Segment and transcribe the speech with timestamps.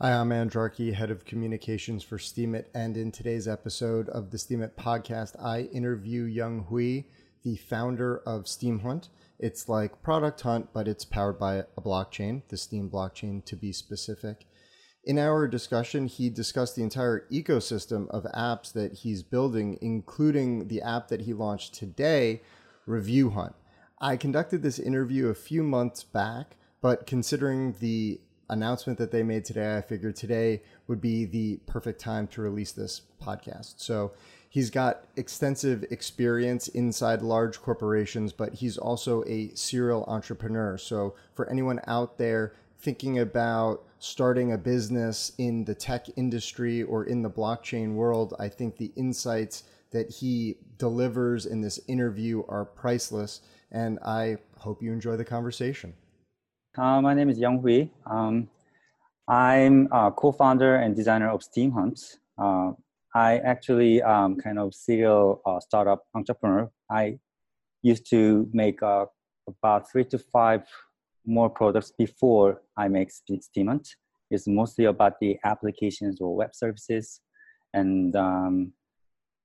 [0.00, 4.74] Hi, I'm Andrarchy, head of communications for Steemit, and in today's episode of the Steemit
[4.76, 7.06] podcast, I interview Young Hui,
[7.42, 9.08] the founder of Steemhunt.
[9.40, 13.72] It's like Product Hunt, but it's powered by a blockchain, the Steem blockchain to be
[13.72, 14.46] specific.
[15.02, 20.80] In our discussion, he discussed the entire ecosystem of apps that he's building, including the
[20.80, 22.42] app that he launched today,
[22.86, 23.56] Review Hunt.
[24.00, 28.20] I conducted this interview a few months back, but considering the
[28.50, 32.72] announcement that they made today, I figured today would be the perfect time to release
[32.72, 33.74] this podcast.
[33.76, 34.12] So
[34.48, 40.78] he's got extensive experience inside large corporations, but he's also a serial entrepreneur.
[40.78, 47.04] So for anyone out there thinking about starting a business in the tech industry or
[47.04, 52.64] in the blockchain world, I think the insights that he delivers in this interview are
[52.64, 53.40] priceless.
[53.70, 55.94] And I hope you enjoy the conversation.
[56.78, 57.88] Uh, my name is Young Hui.
[58.06, 58.48] Um,
[59.26, 61.98] I'm a co-founder and designer of Steemhunt.
[62.40, 62.70] Uh,
[63.12, 66.70] I actually um, kind of serial uh, startup entrepreneur.
[66.88, 67.18] I
[67.82, 69.06] used to make uh,
[69.48, 70.62] about three to five
[71.26, 73.88] more products before I make Steemhunt.
[74.30, 77.20] It's mostly about the applications or web services.
[77.74, 78.72] And um,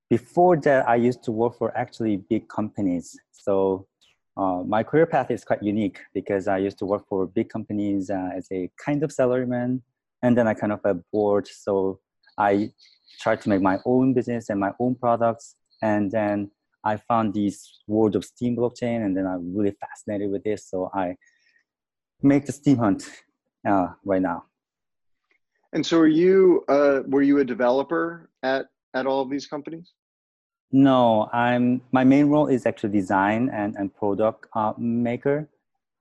[0.08, 3.18] before that, I used to work for actually big companies.
[3.32, 3.88] So
[4.36, 8.10] uh, my career path is quite unique because I used to work for big companies
[8.10, 9.82] uh, as a kind of salaryman,
[10.24, 11.48] and then I kind of got bored.
[11.48, 12.00] So
[12.38, 12.72] I
[13.20, 16.50] tried to make my own business and my own products, and then
[16.84, 20.68] I found this world of Steem blockchain, and then I'm really fascinated with this.
[20.68, 21.16] So I
[22.22, 23.08] make the Steemhunt
[23.68, 24.46] uh, right now.
[25.74, 29.94] And so, are you uh, were you a developer at at all of these companies?
[30.76, 35.48] No, I'm my main role is actually design and, and product uh, maker.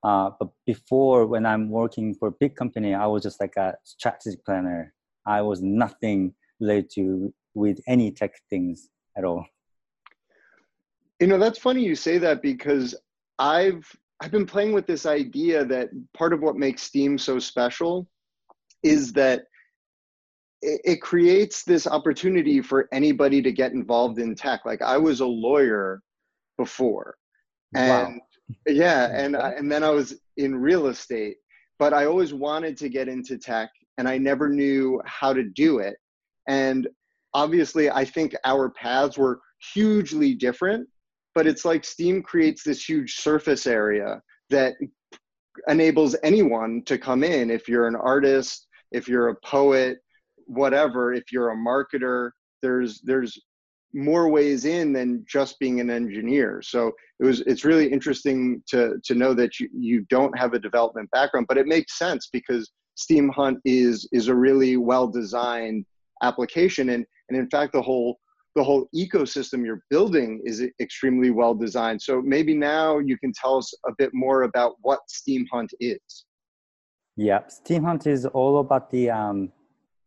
[0.02, 3.74] Uh, but before, when I'm working for a big company, I was just like a
[3.84, 4.94] strategic planner.
[5.26, 9.44] I was nothing related to with any tech things at all.
[11.20, 12.94] You know, that's funny you say that because
[13.38, 13.84] I've
[14.22, 18.08] I've been playing with this idea that part of what makes Steem so special
[18.82, 19.44] is that
[20.62, 24.64] it, it creates this opportunity for anybody to get involved in tech.
[24.64, 26.02] Like I was a lawyer
[26.56, 27.16] before,
[27.74, 28.20] and wow.
[28.66, 31.36] yeah, and and then I was in real estate,
[31.78, 35.78] but I always wanted to get into tech, and I never knew how to do
[35.78, 35.96] it.
[36.48, 36.88] And
[37.34, 39.40] obviously, I think our paths were
[39.74, 40.88] hugely different,
[41.34, 44.74] but it's like Steem creates this huge surface area that
[45.68, 49.98] enables anyone to come in if you're an artist if you're a poet
[50.52, 52.30] whatever if you're a marketer
[52.62, 53.38] there's there's
[53.94, 56.62] more ways in than just being an engineer.
[56.62, 60.58] So it was it's really interesting to to know that you, you don't have a
[60.58, 65.84] development background but it makes sense because Steemhunt is is a really well designed
[66.22, 66.90] application.
[66.90, 68.18] And and in fact the whole
[68.54, 73.56] the whole ecosystem you're building is extremely well designed so maybe now you can tell
[73.56, 76.26] us a bit more about what Steemhunt is.
[77.16, 77.40] Yeah.
[77.48, 79.52] Steemhunt is all about the um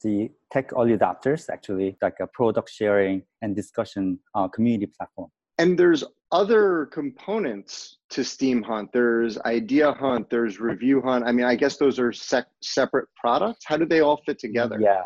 [0.06, 5.30] the tech early adopters, actually, like a product sharing and discussion uh, community platform.
[5.58, 8.90] And there's other components to Steemhunt.
[8.94, 11.26] There's Idea Hunt, there's Review Hunt.
[11.26, 13.66] I mean, I guess those are sec- separate products.
[13.66, 14.78] How do they all fit together?
[14.80, 15.06] Yeah.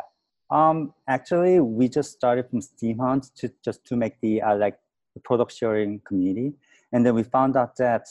[0.50, 4.76] Um, actually, we just started from Steemhunt to just to make the uh, like
[5.14, 6.52] the product sharing community,
[6.92, 8.04] and then we found out that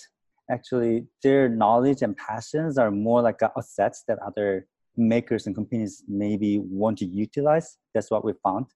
[0.50, 4.66] actually their knowledge and passions are more like assets that other
[4.98, 7.78] makers and companies maybe want to utilize.
[7.94, 8.68] That's what we found.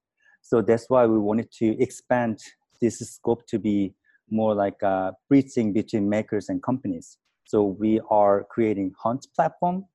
[0.42, 2.40] So that's why we wanted to expand
[2.82, 3.96] this scope to be
[4.30, 7.18] more like a bridging between makers and companies.
[7.46, 9.86] So we are creating Hunt platform.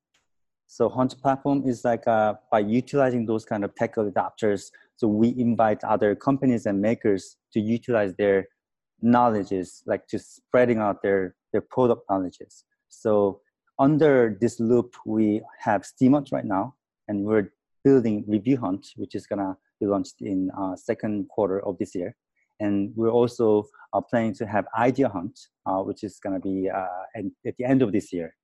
[0.67, 4.71] So Hunt platform is like uh, by utilizing those kind of tech adapters.
[4.97, 8.49] So we invite other companies and makers to utilize their
[9.01, 12.65] knowledges, like to spreading out their their product knowledges.
[12.89, 13.41] So
[13.79, 16.75] under this loop, we have Steemhunt right now,
[17.07, 17.53] and we're
[17.85, 22.15] building Review Hunt, which is gonna be launched in uh, second quarter of this year.
[22.61, 26.87] And we're also uh, planning to have Idea Hunt, uh, which is gonna be uh,
[27.15, 28.35] at, at the end of this year.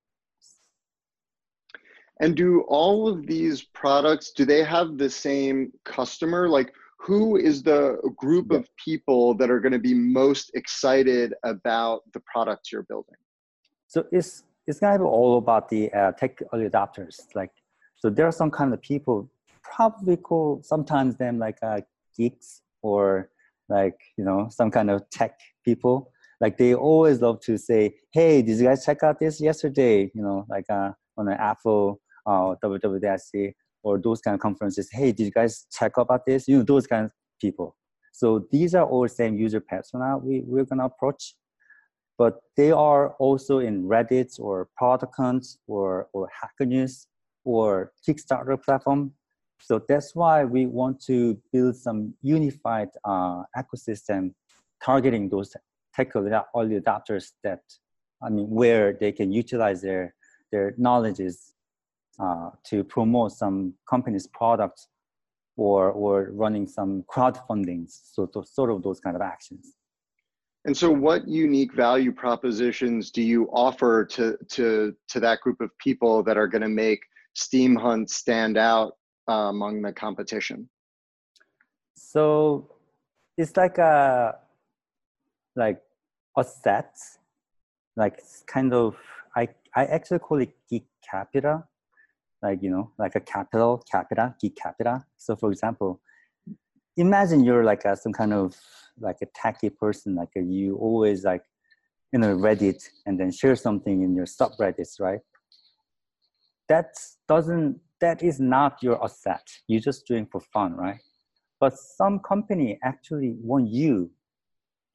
[2.21, 6.47] And do all of these products, do they have the same customer?
[6.47, 12.21] Like who is the group of people that are gonna be most excited about the
[12.21, 13.17] products you're building?
[13.87, 17.19] So it's it's gonna be all about the uh, tech early adopters.
[17.33, 17.51] Like,
[17.95, 19.29] so there are some kind of people
[19.63, 21.81] probably call sometimes them like uh,
[22.15, 23.29] geeks or
[23.69, 26.11] like you know some kind of tech people.
[26.41, 30.21] Like they always love to say, "Hey, did you guys check out this yesterday?" You
[30.21, 33.53] know, like uh, on an Apple uh, WWDC
[33.83, 34.89] or those kind of conferences.
[34.91, 36.47] Hey, did you guys check about this?
[36.47, 37.75] You know, those kind of people.
[38.11, 41.35] So these are all same user persona we, we're gonna approach,
[42.17, 45.15] but they are also in Reddit or Product
[45.67, 47.07] or, or Hacker News
[47.43, 49.13] or Kickstarter platform.
[49.61, 54.33] So that's why we want to build some unified uh, ecosystem
[54.83, 55.55] targeting those
[55.93, 57.61] tech early adopters that,
[58.21, 60.13] I mean, where they can utilize their,
[60.51, 61.53] their knowledges
[62.19, 64.87] uh, to promote some company's products
[65.57, 69.75] or or running some crowdfunding so to, sort of those kind of actions
[70.65, 75.69] and so what unique value propositions do you offer to to to that group of
[75.77, 77.01] people that are going to make
[77.37, 78.97] Steemhunt stand out
[79.29, 80.67] uh, among the competition?
[81.95, 82.69] So
[83.37, 84.37] it's like a
[85.55, 85.81] like
[86.37, 86.95] a set
[87.95, 88.97] like kind of
[89.37, 91.63] i i actually call it geek capita
[92.41, 95.03] like you know like a capital capita geek capita.
[95.17, 96.01] So for example
[96.97, 98.55] imagine you're like a, some kind of
[98.99, 101.43] like a tacky person like a, you always like
[102.13, 105.19] you know reddit and then share something in your subreddits right?
[106.69, 106.95] That
[107.27, 109.47] doesn't that is not your asset.
[109.67, 110.99] You're just doing for fun right?
[111.59, 114.11] But some company actually want you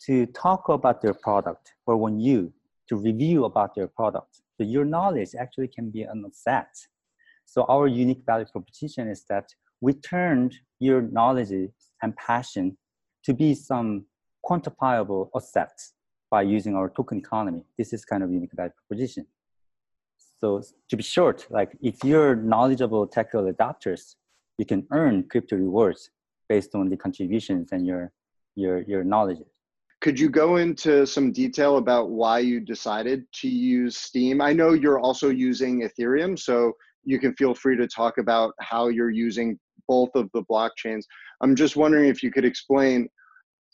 [0.07, 2.53] to talk about their product or want you
[2.89, 4.43] to review about their product.
[4.57, 6.75] So your knowledge actually can be an asset.
[7.45, 11.71] So our unique value proposition is that we turned your knowledge
[12.03, 12.77] and passion
[13.25, 14.07] to be some
[14.45, 15.95] quantifiable assets
[16.31, 17.65] by using our token economy.
[17.77, 19.27] This is kind of unique value proposition.
[20.41, 24.15] So to be short, like if you're knowledgeable technical adopters,
[24.59, 26.11] you can earn crypto rewards
[26.49, 28.13] based on the contributions and your
[28.55, 29.39] your your knowledge.
[30.01, 34.41] Could you go into some detail about why you decided to use Steem?
[34.41, 36.73] I know you're also using Ethereum, so
[37.05, 39.59] you can feel free to talk about how you're using
[39.89, 41.05] both of the blockchains.
[41.41, 43.09] I'm just wondering if you could explain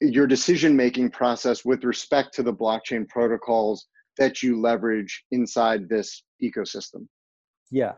[0.00, 3.86] your decision making process with respect to the blockchain protocols
[4.18, 7.06] that you leverage inside this ecosystem.
[7.70, 7.92] Yeah.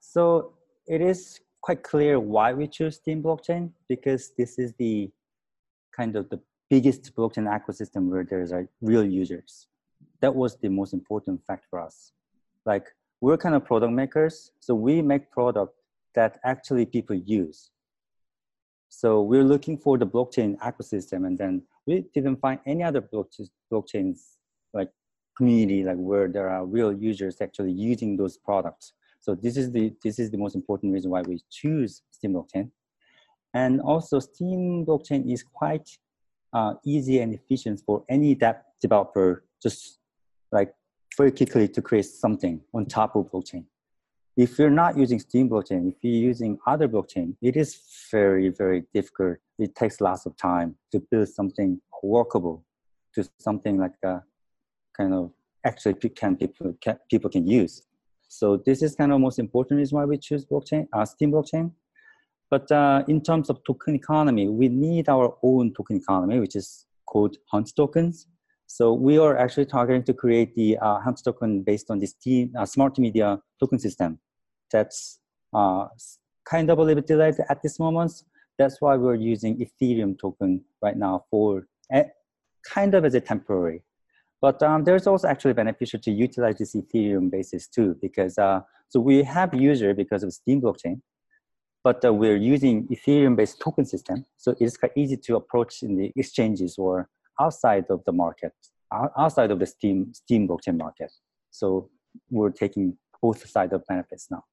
[0.00, 0.54] So
[0.86, 5.10] it is quite clear why we choose Steem blockchain because this is the
[5.96, 6.40] kind of the
[6.70, 9.66] biggest blockchain ecosystem where there's are real users.
[10.20, 12.12] That was the most important fact for us.
[12.64, 12.86] Like
[13.20, 15.74] we're kind of product makers, so we make product
[16.14, 17.70] that actually people use.
[18.88, 23.00] So we're looking for the blockchain ecosystem, and then we didn't find any other
[23.72, 24.20] blockchains
[24.74, 24.90] like
[25.36, 28.92] community like where there are real users actually using those products.
[29.20, 32.70] So this is the this is the most important reason why we choose Steem blockchain,
[33.54, 35.88] and also Steem blockchain is quite
[36.52, 39.98] uh, easy and efficient for any dev developer just
[40.50, 40.74] like
[41.16, 43.64] very quickly to create something on top of blockchain.
[44.36, 47.78] If you're not using Steem blockchain, if you're using other blockchain, it is
[48.10, 49.38] very, very difficult.
[49.58, 52.64] It takes lots of time to build something workable
[53.14, 54.22] to something like a
[54.96, 55.32] kind of
[55.66, 57.82] actually can people can, people can use.
[58.28, 61.72] So this is kind of most important reason why we choose blockchain, uh, Steem blockchain.
[62.48, 66.86] But uh, in terms of token economy, we need our own token economy, which is
[67.06, 68.26] called Hunt tokens.
[68.72, 72.50] So we are actually targeting to create the uh, Hunt token based on this T,
[72.56, 74.20] uh, smart media token system.
[74.70, 75.18] That's
[75.52, 75.88] uh,
[76.44, 78.12] kind of a little bit delayed at this moment.
[78.58, 82.04] That's why we're using Ethereum token right now for uh,
[82.64, 83.82] kind of as a temporary.
[84.40, 89.00] But um, there's also actually beneficial to utilize this Ethereum basis too, because uh, so
[89.00, 91.00] we have user because of Steem blockchain,
[91.82, 94.24] but uh, we're using Ethereum based token system.
[94.36, 97.08] So it's quite easy to approach in the exchanges or
[97.40, 98.52] outside of the market,
[99.18, 101.10] outside of the Steam, Steem blockchain market.
[101.50, 101.88] So
[102.30, 104.44] we're taking both sides of benefits now.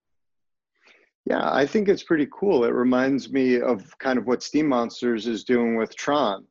[1.25, 2.63] Yeah, I think it's pretty cool.
[2.63, 6.46] It reminds me of kind of what Steem Monsters is doing with Tron,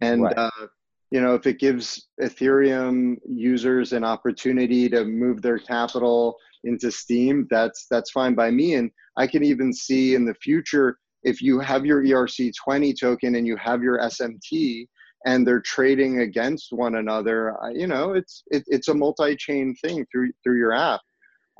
[0.00, 0.38] and right.
[0.38, 0.66] uh,
[1.10, 7.46] you know, if it gives Ethereum users an opportunity to move their capital into Steem,
[7.50, 8.74] that's that's fine by me.
[8.74, 13.46] And I can even see in the future if you have your ERC20 token and
[13.46, 14.88] you have your SMT,
[15.24, 20.30] and they're trading against one another you know it's it, it's a multi-chain thing through
[20.42, 21.00] through your app.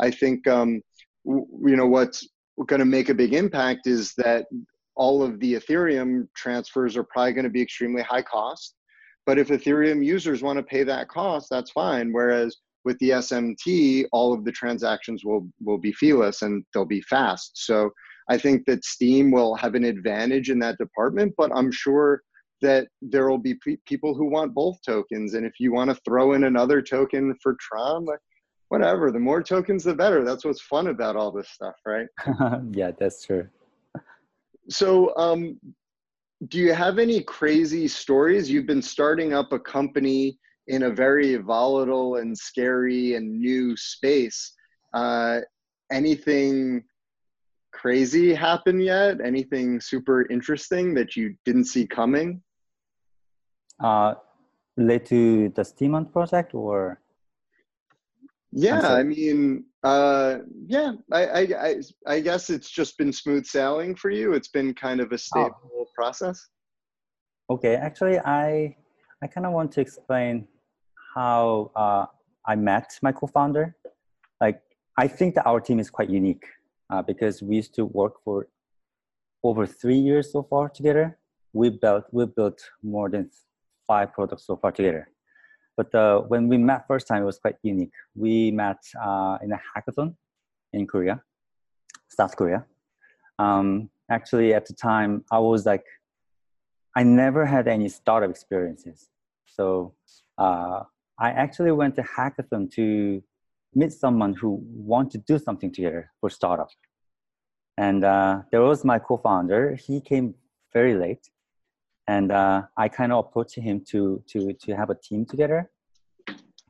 [0.00, 0.80] I think um
[1.24, 2.26] w- you know what's
[2.66, 4.46] going to make a big impact is that
[4.94, 8.74] all of the ethereum transfers are probably going to be extremely high cost.
[9.24, 12.12] But if ethereum users want to pay that cost that's fine.
[12.12, 17.02] Whereas with the smt all of the transactions will will be feeless and they'll be
[17.02, 17.52] fast.
[17.54, 17.90] So
[18.28, 22.22] i think that Steem will have an advantage in that department but i'm sure
[22.62, 25.34] that there will be pe- people who want both tokens.
[25.34, 28.18] And if you want to throw in another token for Tron, like,
[28.68, 30.24] whatever, the more tokens, the better.
[30.24, 32.06] That's what's fun about all this stuff, right?
[32.72, 33.46] yeah, that's true.
[34.68, 35.60] so um,
[36.48, 38.50] do you have any crazy stories?
[38.50, 40.38] You've been starting up a company
[40.68, 44.54] in a very volatile and scary and new space.
[44.94, 45.40] Uh,
[45.90, 46.82] anything
[47.72, 49.20] crazy happen yet?
[49.24, 52.42] Anything super interesting that you didn't see coming?
[53.82, 54.14] Uh,
[54.76, 57.00] related to the Steemhunt project or?
[58.52, 63.96] Yeah, I mean, uh, yeah, I, I, I, I, guess it's just been smooth sailing
[63.96, 64.34] for you.
[64.34, 65.16] It's been kind of a oh.
[65.16, 65.86] stable oh.
[65.94, 66.48] process.
[67.50, 68.76] Okay, actually, I,
[69.22, 70.46] I kind of want to explain
[71.14, 72.06] how uh,
[72.46, 73.74] I met my co-founder.
[74.40, 74.60] Like,
[74.98, 76.44] I think that our team is quite unique
[76.90, 78.48] uh, because we used to work for
[79.42, 81.18] over three years so far together.
[81.52, 83.30] We built we built more than
[83.86, 85.08] five products so far together.
[85.76, 87.92] But uh, when we met first time, it was quite unique.
[88.14, 90.14] We met uh, in a hackathon
[90.72, 91.22] in Korea,
[92.08, 92.66] South Korea.
[93.38, 95.84] Um, actually, at the time, I was like,
[96.94, 99.08] I never had any startup experiences.
[99.46, 99.94] So
[100.36, 100.80] uh,
[101.18, 103.22] I actually went to hackathon to
[103.74, 106.68] meet someone who want to do something together for startup.
[107.78, 109.76] And uh, there was my co-founder.
[109.76, 110.34] He came
[110.74, 111.30] very late,
[112.08, 115.70] and uh, I kind of approached him to to to have a team together.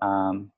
[0.01, 0.51] Um,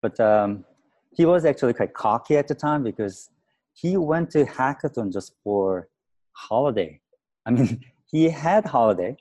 [0.00, 0.64] but um,
[1.12, 3.30] he was actually quite cocky at the time because
[3.74, 5.88] he went to hackathon just for
[6.32, 7.00] holiday.
[7.46, 9.16] I mean, he had holiday,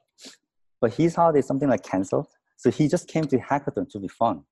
[0.80, 2.28] but his holiday something like canceled.
[2.58, 4.44] So he just came to hackathon to be fun.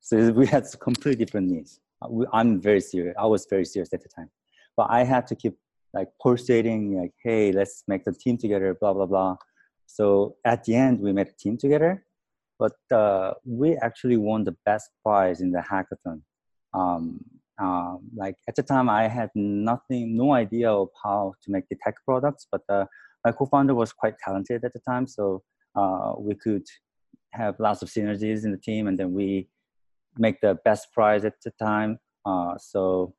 [0.00, 1.80] So we had completely different needs.
[2.32, 3.14] I'm very serious.
[3.18, 4.30] I was very serious at the time,
[4.76, 5.58] but I had to keep
[5.94, 9.36] like pulsating, like, hey, let's make the team together, blah blah blah.
[9.86, 12.04] So at the end, we made a team together,
[12.58, 16.20] but uh, we actually won the best prize in the hackathon.
[16.74, 17.24] Um,
[17.60, 21.76] uh, like at the time, I had nothing, no idea of how to make the
[21.82, 22.84] tech products, but uh,
[23.24, 25.42] my co-founder was quite talented at the time, so
[25.74, 26.66] uh, we could
[27.32, 29.48] have lots of synergies in the team, and then we
[30.16, 31.98] make the best prize at the time.
[32.24, 33.14] Uh, so,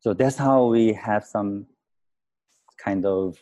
[0.00, 1.66] so that's how we have some
[2.78, 3.36] kind of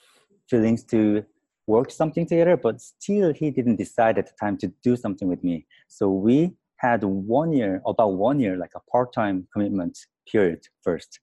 [0.48, 1.24] feelings to
[1.66, 2.56] work something together.
[2.56, 5.66] But still, he didn't decide at the time to do something with me.
[5.88, 9.98] So we had one year, about one year, like a part-time commitment
[10.30, 11.20] period first.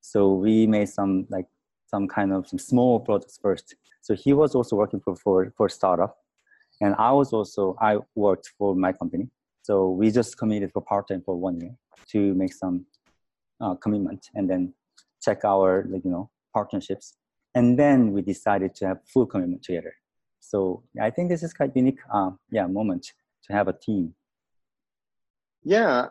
[0.00, 1.46] So we made some like
[1.86, 3.76] some kind of some small products first.
[4.00, 6.16] So he was also working for for for startup,
[6.80, 9.28] and I was also I worked for my company.
[9.62, 11.74] So we just committed for part time for one year
[12.12, 12.86] to make some
[13.60, 14.74] uh, commitment and then
[15.22, 17.16] check our like you know partnerships,
[17.54, 19.94] and then we decided to have full commitment together.
[20.40, 23.12] So I think this is quite unique, uh, yeah, moment
[23.44, 24.14] to have a team.
[25.62, 26.06] Yeah,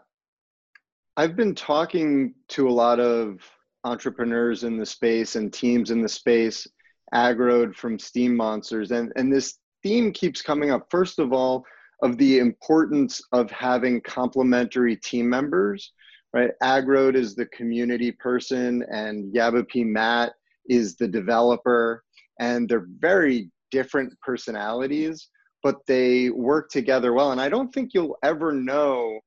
[1.17, 3.41] I've been talking to a lot of
[3.83, 6.67] entrepreneurs in the space and teams in the space,
[7.13, 10.87] Aggroed from Steem Monsters, and and this theme keeps coming up.
[10.91, 11.65] First of all
[12.01, 15.91] of the importance of having complementary team members,
[16.33, 16.51] right?
[16.63, 20.33] Aggroed is the community person and Yabapi Matt
[20.69, 22.03] is the developer,
[22.39, 25.29] and they're very different personalities,
[25.63, 27.31] but they work together well.
[27.31, 29.19] And I don't think you'll ever know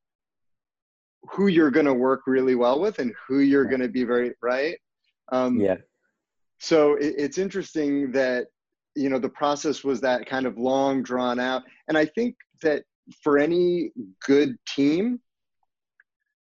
[1.31, 4.33] who you're going to work really well with and who you're going to be very
[4.43, 4.77] right.
[5.31, 5.77] Um, yeah.
[6.59, 8.47] So it, it's interesting that
[8.95, 12.83] you know the process was that kind of long drawn out and i think that
[13.23, 13.91] for any
[14.25, 15.21] good team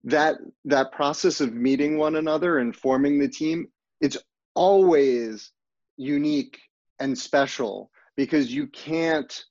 [0.03, 3.67] that that process of meeting one another and forming the team
[3.99, 4.17] it's
[4.55, 5.51] always
[5.97, 6.59] unique
[6.99, 9.43] and special because you can't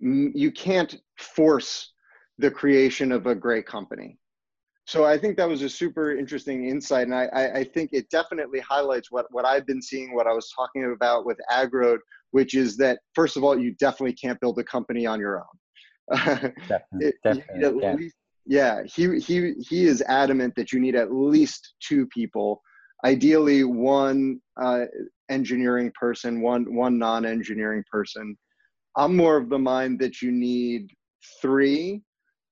[0.00, 1.92] you can't force
[2.38, 4.18] the creation of a great company
[4.86, 8.58] so i think that was a super interesting insight and i i think it definitely
[8.60, 11.98] highlights what what i've been seeing what i was talking about with Aggroed
[12.32, 15.54] which is that first of all you definitely can't build a company on your own
[16.68, 17.94] definitely, definitely yeah.
[17.94, 22.60] Least, yeah, he he he is adamant that you need at least two people,
[23.04, 24.84] ideally one uh,
[25.30, 28.36] engineering person, one one non-engineering person.
[28.96, 30.90] I'm more of the mind that you need
[31.40, 32.02] three,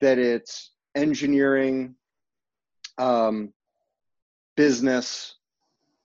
[0.01, 1.95] that it's engineering,
[2.99, 3.53] um,
[4.57, 5.37] business,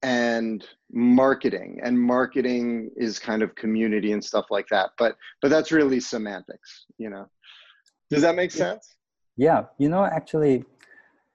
[0.05, 4.91] and marketing and marketing is kind of community and stuff like that.
[4.99, 7.25] But but that's really semantics you know.
[8.11, 8.95] Does that make sense?
[9.35, 9.63] Yeah.
[9.79, 10.63] You know actually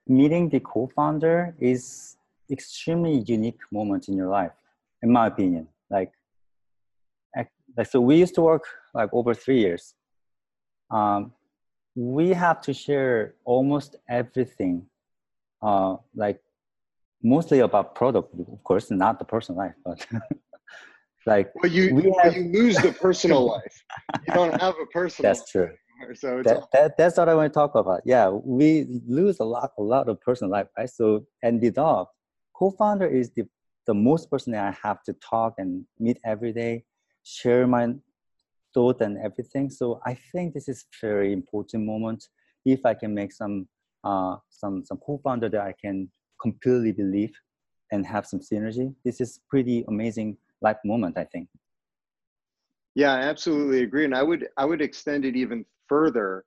[0.07, 2.17] meeting the co-founder is
[2.50, 4.52] extremely unique moment in your life
[5.02, 6.12] in my opinion like
[7.37, 8.64] like so we used to work
[8.95, 9.95] like over three years
[10.90, 11.33] um,
[11.95, 14.87] we have to share almost everything
[15.62, 16.40] uh, like
[17.23, 20.07] mostly about product, of course, not the personal life, but
[21.26, 23.85] like but you we have- you lose the personal life.
[24.26, 25.33] You don't have a personal.
[25.33, 25.71] that's true.
[26.14, 28.00] So That, all- that that's what I want to talk about.
[28.04, 30.88] Yeah, we lose a lot, a lot of personal life, right?
[30.88, 32.09] So, and the dog,
[32.61, 33.45] co-founder is the
[33.87, 36.85] the most person that I have to talk and meet every day,
[37.25, 37.85] share my
[38.75, 39.71] thought and everything.
[39.71, 42.29] So I think this is very important moment.
[42.64, 43.67] If I can make some
[44.05, 47.33] uh, some some co-founder that I can completely believe
[47.93, 51.17] and have some synergy, this is pretty amazing life moment.
[51.19, 51.49] I think.
[52.95, 54.05] Yeah, I absolutely agree.
[54.05, 56.45] And I would I would extend it even further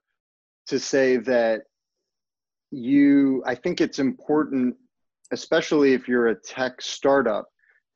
[0.66, 1.62] to say that
[2.70, 4.76] you I think it's important,
[5.32, 7.46] especially if you're a tech startup,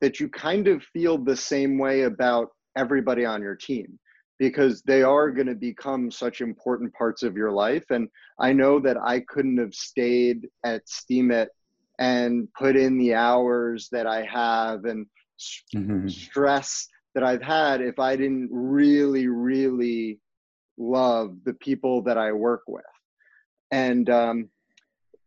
[0.01, 3.99] that you kind of feel the same way about everybody on your team
[4.39, 7.83] because they are going to become such important parts of your life.
[7.89, 8.07] And
[8.39, 11.47] I know that I couldn't have stayed at Steemit
[11.99, 15.05] and put in the hours that I have and
[16.09, 20.19] stress that I've had if I didn't really, really
[20.77, 22.83] love the people that I work with.
[23.71, 24.49] And um,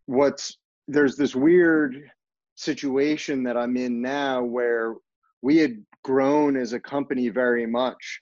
[0.07, 0.57] what's
[0.89, 2.11] there's this weird
[2.55, 4.95] situation that I'm in now where
[5.41, 8.21] we had grown as a company very much.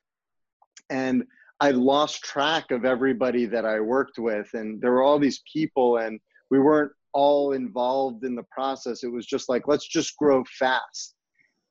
[0.88, 1.25] And
[1.61, 4.52] I lost track of everybody that I worked with.
[4.55, 6.19] And there were all these people, and
[6.50, 9.02] we weren't all involved in the process.
[9.02, 11.14] It was just like, let's just grow fast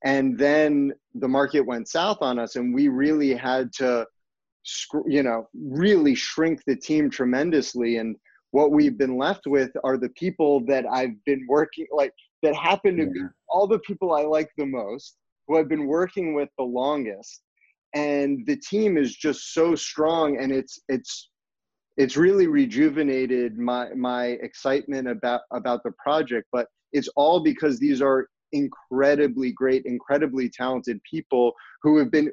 [0.03, 4.05] and then the market went south on us and we really had to
[5.05, 8.15] you know really shrink the team tremendously and
[8.51, 12.97] what we've been left with are the people that i've been working like that happen
[12.97, 16.63] to be all the people i like the most who i've been working with the
[16.63, 17.41] longest
[17.95, 21.29] and the team is just so strong and it's it's
[21.97, 28.01] it's really rejuvenated my my excitement about about the project but it's all because these
[28.01, 31.53] are incredibly great incredibly talented people
[31.83, 32.31] who have been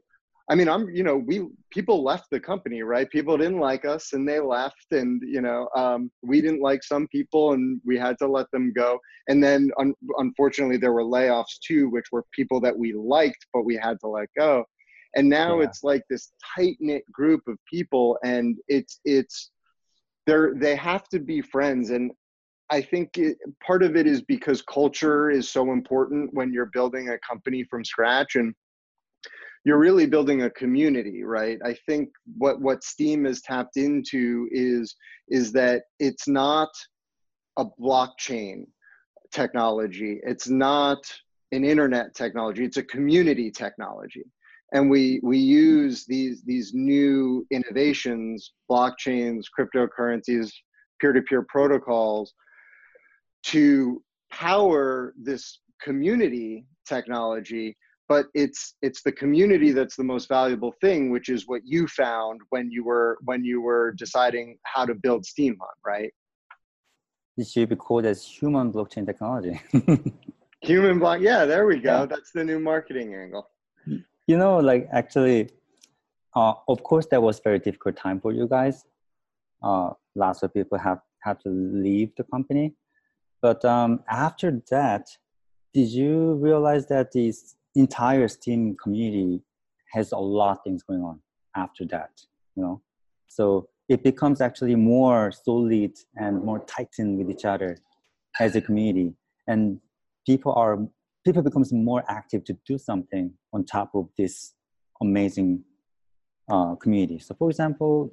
[0.51, 3.11] i mean i'm you know we people left the company right?
[3.11, 7.07] People didn't like us and they left and you know um, we didn't like some
[7.09, 8.99] people and we had to let them go.
[9.29, 13.67] And then un- unfortunately there were layoffs too which were people that we liked but
[13.67, 14.65] we had to let go.
[15.17, 15.67] And now Yeah.
[15.67, 19.51] it's like this tight knit group of people and it's it's
[20.27, 21.91] they're they have to be friends.
[21.91, 22.11] And
[22.71, 23.37] i think it,
[23.69, 27.85] part of it is because culture is so important when you're building a company from
[27.85, 28.37] scratch.
[28.37, 28.55] And
[29.67, 31.59] you're really building a community right?
[31.65, 34.95] I think what what Steem has tapped into is
[35.29, 36.69] is that it's not
[37.59, 38.67] a blockchain
[39.33, 40.21] technology.
[40.23, 40.99] It's not
[41.51, 42.65] an internet technology.
[42.65, 44.23] It's a community technology.
[44.73, 50.53] And we we use these these new innovations blockchains cryptocurrencies
[51.01, 52.33] peer-to-peer protocols
[53.47, 54.01] to
[54.31, 57.77] power this community technology
[58.09, 62.41] but it's it's the community that's the most valuable thing which is what you found
[62.51, 66.13] when you were when you were deciding how to build Steemhunt right
[67.37, 69.61] It should be called as human blockchain technology.
[70.63, 72.07] human block yeah there we go Yeah.
[72.07, 73.45] that's the new marketing angle
[74.27, 75.51] you know, like actually,
[76.35, 78.85] uh, of course, that was very difficult time for you guys.
[79.63, 82.75] Uh, lots of people have had to leave the company,
[83.41, 85.07] but um, after that,
[85.73, 89.43] did you realize that this entire Steem community
[89.93, 91.21] has a lot of things going on
[91.57, 92.11] after that?
[92.55, 92.83] You know,
[93.29, 97.79] so it becomes actually more solid and more tightened with each other
[98.41, 99.15] as a community,
[99.47, 99.81] and
[100.27, 100.79] people are
[101.25, 104.55] people becomes more active to do something on top of this
[105.01, 105.65] amazing
[106.49, 107.19] uh, community.
[107.19, 108.13] So, for example,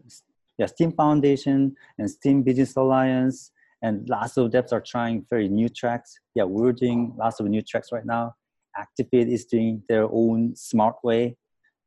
[0.58, 3.52] yeah, Steem Foundation and Steem Business Alliance
[3.84, 6.18] and lots of devs are trying very new tracks.
[6.36, 8.34] Yeah, we're doing lots of new tracks right now.
[8.78, 11.38] Actifit is doing their own smart way.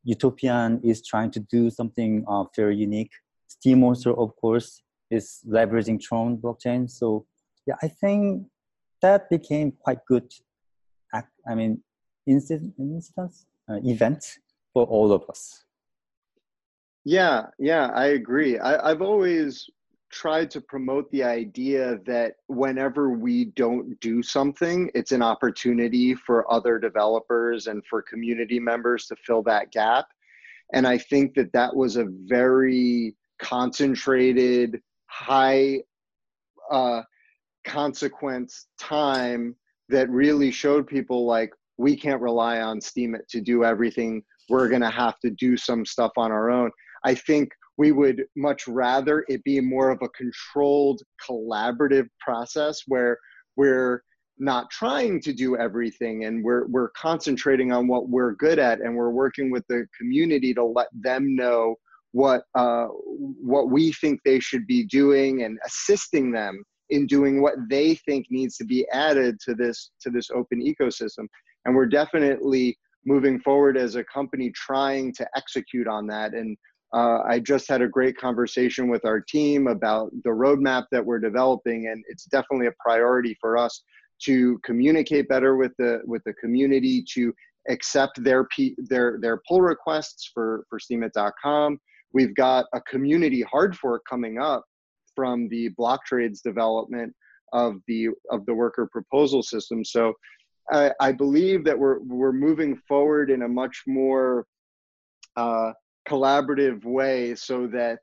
[0.05, 3.13] Utopian is trying to do something uh, very unique.
[3.49, 6.91] Steem of course, is leveraging Tron blockchain.
[6.91, 7.27] So,
[7.67, 8.47] yeah, I think
[9.03, 10.33] that became quite good
[11.47, 11.83] I mean,
[12.27, 14.39] instance, instance uh, event
[14.73, 15.65] for all of us.
[17.05, 18.59] Yeah, yeah, I agree.
[18.59, 19.71] I, I've always
[20.17, 26.51] tried to promote the idea that whenever we don't do something, it's an opportunity for
[26.51, 30.07] other developers and for community members to fill that gap.
[30.73, 35.83] And I think that that was a very concentrated, high
[36.71, 37.03] uh,
[37.65, 39.55] consequence time
[39.91, 44.23] that really showed people like we can't rely on Steemit to do everything.
[44.49, 46.71] We're going to have to do some stuff on our own.
[47.05, 53.19] I think we would much rather it be more of a controlled collaborative process where
[53.57, 54.03] we're
[54.39, 58.95] not trying to do everything and we're we're concentrating on what we're good at and
[58.95, 61.75] we're working with the community to let them know
[62.13, 67.55] what uh, what we think they should be doing and assisting them in doing what
[67.69, 71.27] they think needs to be added to this to this open ecosystem.
[71.65, 76.57] And we're definitely moving forward as a company trying to execute on that and
[76.97, 81.19] uh, I just had a great conversation with our team about the roadmap that we're
[81.19, 83.83] developing, and it's definitely a priority for us
[84.23, 87.35] to communicate better with the with the community, to
[87.69, 91.79] accept their P, their their pull requests for for Steemit.com.
[92.15, 94.65] We've got a community hard fork coming up
[95.15, 97.13] from the Blocktrades development
[97.53, 99.85] of the of the worker proposal system.
[99.85, 100.15] So
[100.73, 104.47] I, I believe that we're we're moving forward in a much more
[105.37, 105.73] uh,
[106.09, 108.01] collaborative way so that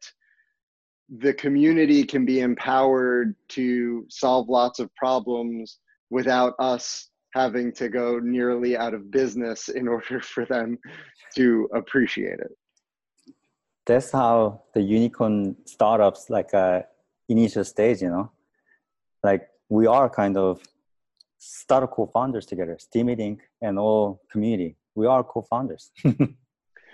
[1.19, 8.19] the community can be empowered to solve lots of problems without us having to go
[8.19, 10.77] nearly out of business in order for them
[11.35, 12.51] to appreciate it.
[13.85, 16.81] That's how the unicorn startups like uh,
[17.27, 18.31] initial stage, you know,
[19.23, 20.61] like we are kind of
[21.37, 23.39] startup co-founders together, Steemit Inc.
[23.61, 24.77] and all community.
[24.95, 25.91] We are co-founders.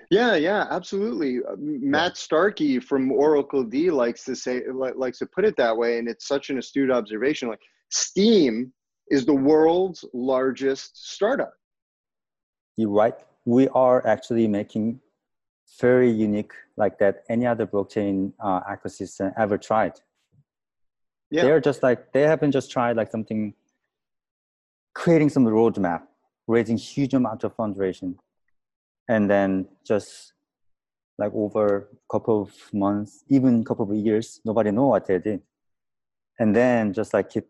[0.10, 1.38] Yeah, yeah, absolutely.
[1.38, 6.00] Uh, Matt Starkey from Oracle D likes to say likes to put it that way,
[6.00, 7.48] and it's such an astute observation.
[7.48, 8.74] Like Steem
[9.10, 11.54] is the world's largest startup.
[12.76, 13.16] You're right.
[13.46, 15.00] We are actually making
[15.80, 19.94] very unique like that any other blockchain uh, ecosystem ever tried.
[21.30, 21.44] Yeah.
[21.44, 23.54] They're just like they haven't just tried like something
[24.96, 26.02] creating some roadmap,
[26.48, 28.16] raising huge amount of fundraising
[29.10, 30.34] and then just
[31.18, 35.20] like over a couple of months, even a couple of years, nobody know what they
[35.20, 35.42] did.
[36.40, 37.48] And then just like keep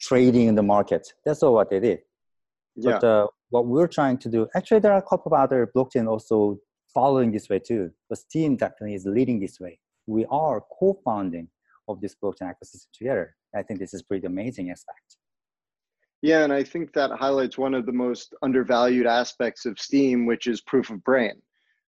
[0.00, 1.12] trading in the market.
[1.24, 2.00] That's all what they did.
[2.74, 2.92] Yeah.
[2.92, 6.08] But uh, what we're trying to do, actually, there are a couple of other blockchain
[6.08, 6.58] also
[6.92, 7.92] following this way too.
[8.08, 9.78] But Steem definitely is leading this way.
[10.06, 11.48] We are co-founding
[11.86, 13.36] of this blockchain ecosystem together.
[13.54, 15.17] I think this is pretty amazing aspect.
[16.22, 20.46] Yeah, and I think that highlights one of the most undervalued aspects of Steem, which
[20.46, 21.40] is proof of brain,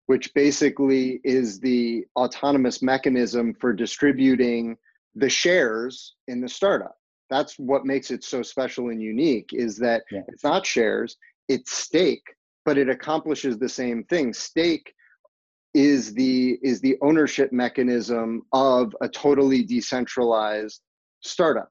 [0.07, 4.77] which basically is the autonomous mechanism for distributing
[5.15, 6.97] the shares in the startup.
[7.31, 10.23] That's what makes it so special and unique is that yeah.
[10.29, 11.17] it's not shares,
[11.49, 12.25] it's stake,
[12.65, 14.33] but it accomplishes the same thing.
[14.33, 14.93] Stake
[15.75, 20.81] is the is the ownership mechanism of a totally decentralized
[21.21, 21.71] startup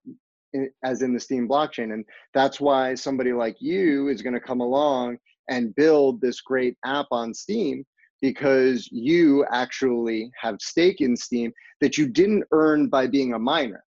[0.83, 1.93] as in the Steem blockchain.
[1.93, 5.17] And that's why somebody like you is going to come along
[5.49, 7.85] and build this great app on Steem
[8.21, 13.83] because you actually have stake in Steem that you didn't earn by being a miner.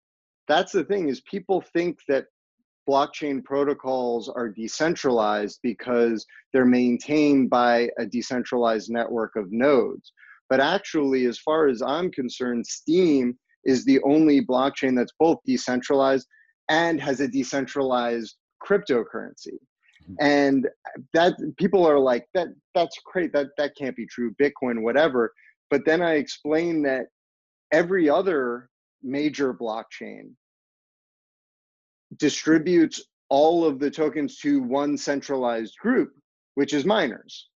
[0.47, 2.25] That's the thing is people think that
[2.87, 10.11] blockchain protocols are decentralized because they're maintained by a decentralized network of nodes.
[10.49, 16.27] But actually, as far as I'm concerned, Steem is the only blockchain that's both decentralized
[16.69, 19.57] and has a decentralized cryptocurrency.
[20.03, 20.13] Mm-hmm.
[20.19, 20.67] and
[21.13, 23.33] that people are like that that's great.
[23.33, 24.35] That that can't be true.
[24.39, 25.33] Bitcoin whatever.
[25.71, 27.07] But then i explain that
[27.71, 28.69] every other
[29.01, 30.31] major blockchain
[32.17, 36.11] distributes all of the tokens to one centralized group
[36.55, 37.49] which is miners.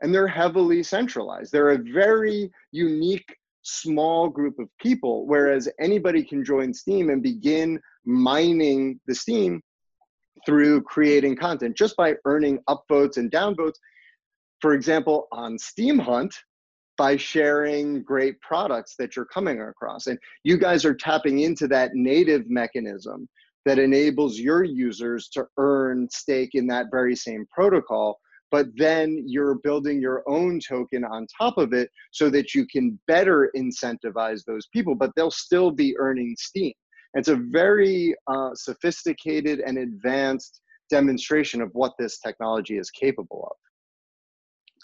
[0.00, 1.50] And they're heavily centralized.
[1.50, 7.80] They're a very unique small group of people whereas anybody can join Steem and begin
[8.04, 9.60] mining the Steem
[10.46, 13.76] through creating content just by earning upvotes and downvotes.
[14.60, 16.32] For example, on Steemhunt,
[16.96, 20.06] by sharing great products that you're coming across.
[20.06, 23.28] And you guys are tapping into that native mechanism
[23.64, 28.20] that enables your users to earn stake in that very same protocol.
[28.54, 32.96] But then you're building your own token on top of it so that you can
[33.08, 36.72] better incentivize those people, but they'll still be earning Steem.
[37.14, 43.56] It's a very uh, sophisticated and advanced demonstration of what this technology is capable of.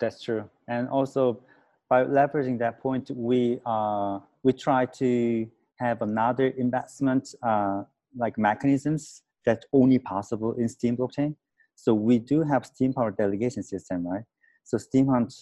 [0.00, 0.50] That's true.
[0.66, 1.40] And also,
[1.88, 7.84] by leveraging that point, we uh, we try to have another investment uh,
[8.16, 11.36] like mechanisms that only possible in Steem blockchain.
[11.82, 14.24] So we do have Steem powered delegation system, right?
[14.64, 15.32] So Steem Hunt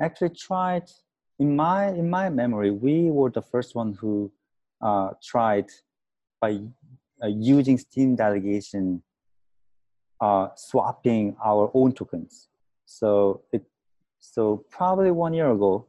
[0.00, 0.90] actually tried
[1.38, 4.32] in my in my memory, we were the first one who
[4.80, 5.66] uh, tried
[6.40, 6.60] by
[7.22, 9.02] uh, using Steem delegation,
[10.20, 12.48] uh, swapping our own tokens.
[12.86, 13.64] So it,
[14.20, 15.86] so probably one year ago,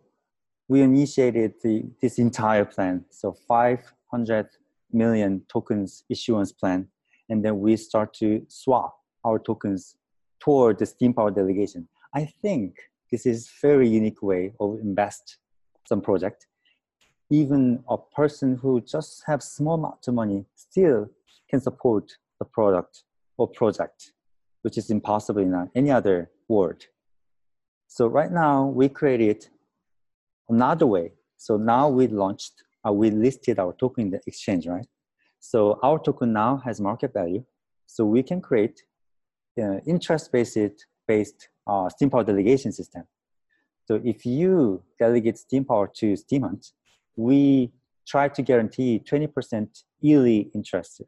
[0.67, 3.05] we initiated the, this entire plan.
[3.11, 4.47] So 500
[4.91, 6.87] million tokens issuance plan.
[7.29, 9.95] and then we start to swap our tokens
[10.39, 11.87] toward the Steem Power delegation.
[12.13, 12.77] I think
[13.11, 15.37] this is very unique way of invest
[15.87, 16.47] some project.
[17.29, 21.09] Even a person who just have small amount of money still
[21.49, 23.03] can support the product
[23.37, 24.13] or project,
[24.61, 26.85] which is impossible in any other world.
[27.87, 29.47] So right now we created
[30.49, 31.13] another way.
[31.37, 34.87] So now we launched, uh, we listed our token in the exchange, right?
[35.39, 37.43] So our token now has market value.
[37.87, 38.81] So we can create
[39.57, 43.03] uh, interest-based based uh, Steem Power delegation system.
[43.85, 46.71] So if you delegate Steem Power to Steemhunt,
[47.15, 47.71] we
[48.07, 51.01] try to guarantee 20% yearly interest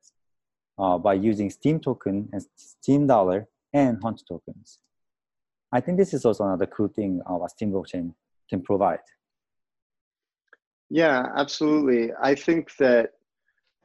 [0.78, 4.80] uh, by using Steem token and Steem dollar and Hunt tokens.
[5.72, 8.14] I think this is also another cool thing our Steem blockchain
[8.50, 9.00] can provide.
[10.90, 12.14] Yeah, absolutely.
[12.22, 13.12] I think that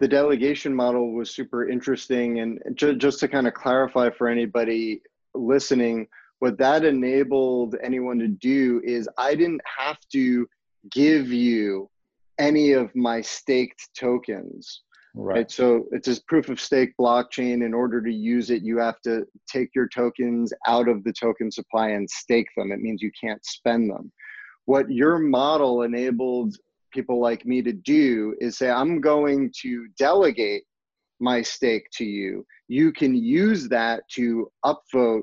[0.02, 2.40] the delegation model was super interesting.
[2.40, 5.00] And ju- just to kind of clarify for anybody
[5.32, 6.08] listening,
[6.40, 10.48] what that enabled anyone to do is I didn't have to
[10.90, 11.88] give you
[12.40, 14.82] any of my staked tokens.
[15.14, 15.36] Right.
[15.36, 15.50] right.
[15.52, 17.64] So it's a proof of stake blockchain.
[17.64, 21.48] In order to use it, you have to take your tokens out of the token
[21.52, 22.72] supply and stake them.
[22.72, 24.10] It means you can't spend them.
[24.64, 26.56] What your model enabled
[26.92, 30.64] people like me to do is say, I'm going to delegate
[31.20, 32.44] my stake to you.
[32.68, 35.22] You can use that to upvote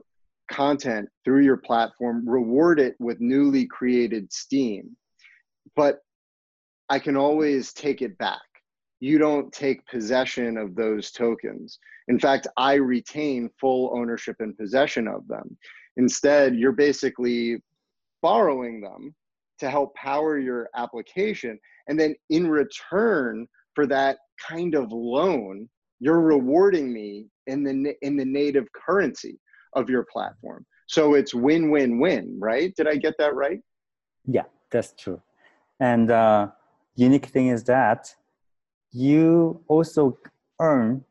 [0.52, 4.96] content through your platform, reward it with newly created Steem.
[5.76, 6.00] But
[6.90, 8.42] I can always take it back.
[9.00, 11.78] You don't take possession of those tokens.
[12.08, 15.58] In fact, I retain full ownership and possession of them.
[15.98, 17.62] Instead, you're basically
[18.22, 19.16] borrowing them
[19.60, 21.60] to help power your application.
[21.88, 24.18] And then in return for that
[24.48, 25.70] kind of loan,
[26.00, 29.40] you're rewarding me in the in the native currency
[29.74, 30.66] of your platform.
[30.88, 32.74] So it's win-win-win, right?
[32.76, 33.60] Did I get that right?
[34.26, 35.22] Yeah, that's true.
[35.80, 36.48] And uh,
[36.96, 38.16] unique thing is that
[38.92, 40.18] you also
[40.60, 41.06] earn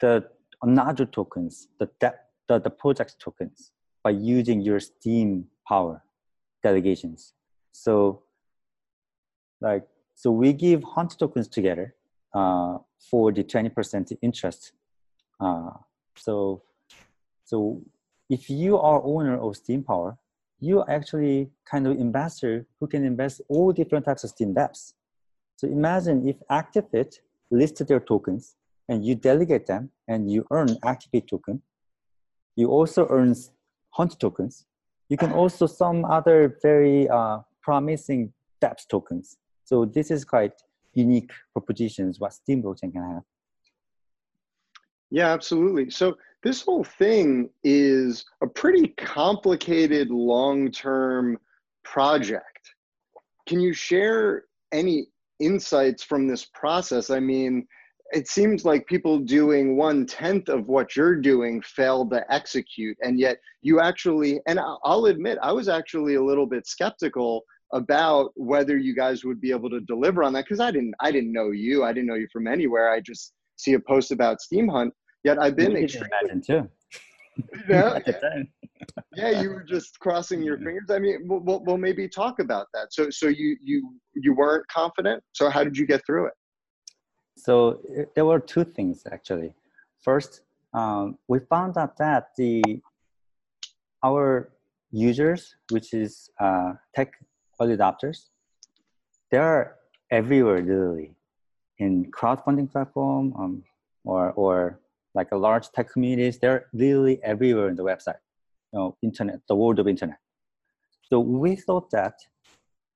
[0.00, 0.28] the
[0.62, 6.02] another tokens, the, the the project tokens, by using your Steem power
[6.62, 7.34] delegations.
[7.78, 8.22] So
[9.60, 11.94] like so we give hunt tokens together
[12.34, 14.72] uh, for the 20% interest.
[15.40, 15.70] Uh,
[16.16, 16.62] so
[17.44, 17.80] so
[18.28, 20.18] if you are owner of Steem Power,
[20.60, 24.94] you are actually kind of investor who can invest all different types of Steem dApps.
[25.56, 28.56] So imagine if Actifit listed their tokens
[28.88, 31.62] and you delegate them and you earn Actifit token.
[32.56, 33.34] You also earn
[33.90, 34.66] Hunt tokens.
[35.08, 39.36] You can also some other very uh, promising dApps tokens.
[39.64, 40.52] So this is quite
[40.94, 43.22] unique propositions what blockchain can have.
[45.10, 45.90] Yeah, absolutely.
[45.90, 51.38] So this whole thing is a pretty complicated long-term
[51.84, 52.74] project.
[53.46, 55.08] Can you share any
[55.40, 57.10] insights from this process?
[57.10, 57.66] I mean,
[58.12, 63.18] it seems like people doing one tenth of what you're doing fail to execute, and
[63.18, 64.40] yet you actually.
[64.46, 67.42] And I'll admit, I was actually a little bit skeptical
[67.74, 71.10] about whether you guys would be able to deliver on that because I didn't I
[71.10, 71.84] didn't know you.
[71.84, 72.90] I didn't know you from anywhere.
[72.90, 74.92] I just see a post about Steemhunt
[75.24, 76.68] Yet I've been extremely, imagine too.
[77.68, 77.98] yeah,
[79.14, 80.90] yeah, you were just crossing your fingers.
[80.90, 82.92] I mean, we'll, we'll maybe talk about that.
[82.92, 85.22] So, so you you you weren't confident.
[85.32, 86.32] So, how did you get through it?
[87.38, 87.80] So
[88.14, 89.54] there were two things actually.
[90.00, 90.42] First,
[90.74, 92.62] um, we found out that the
[94.04, 94.50] our
[94.90, 97.12] users, which is uh, tech
[97.60, 98.28] early adopters,
[99.30, 99.76] they're
[100.10, 101.14] everywhere literally
[101.78, 103.64] in crowdfunding platform um,
[104.04, 104.80] or, or
[105.14, 108.20] like a large tech communities, they're literally everywhere in the website,
[108.72, 110.18] you know, internet, the world of internet.
[111.10, 112.14] So we thought that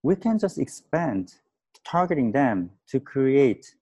[0.02, 1.34] we can just expand
[1.84, 3.74] targeting them to create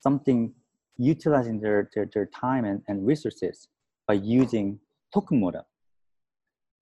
[0.00, 0.52] something
[0.98, 3.68] utilizing their, their, their time and, and resources
[4.06, 4.78] by using
[5.12, 5.66] token model.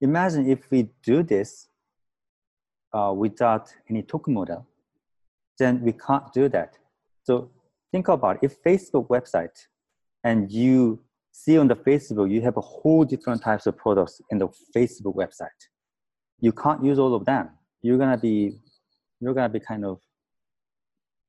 [0.01, 1.67] Imagine if we do this
[2.93, 4.65] uh, without any token model,
[5.57, 6.77] then we can't do that.
[7.23, 7.49] So
[7.91, 8.39] think about it.
[8.43, 9.67] if Facebook website
[10.23, 10.99] and you
[11.31, 15.15] see on the Facebook, you have a whole different types of products in the Facebook
[15.15, 15.59] website.
[16.39, 17.49] You can't use all of them.
[17.81, 18.59] You're gonna be,
[19.19, 19.99] you're gonna be kind of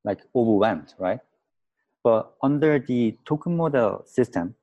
[0.04, 1.20] like overwhelmed, right?
[2.02, 4.54] But under the token model system,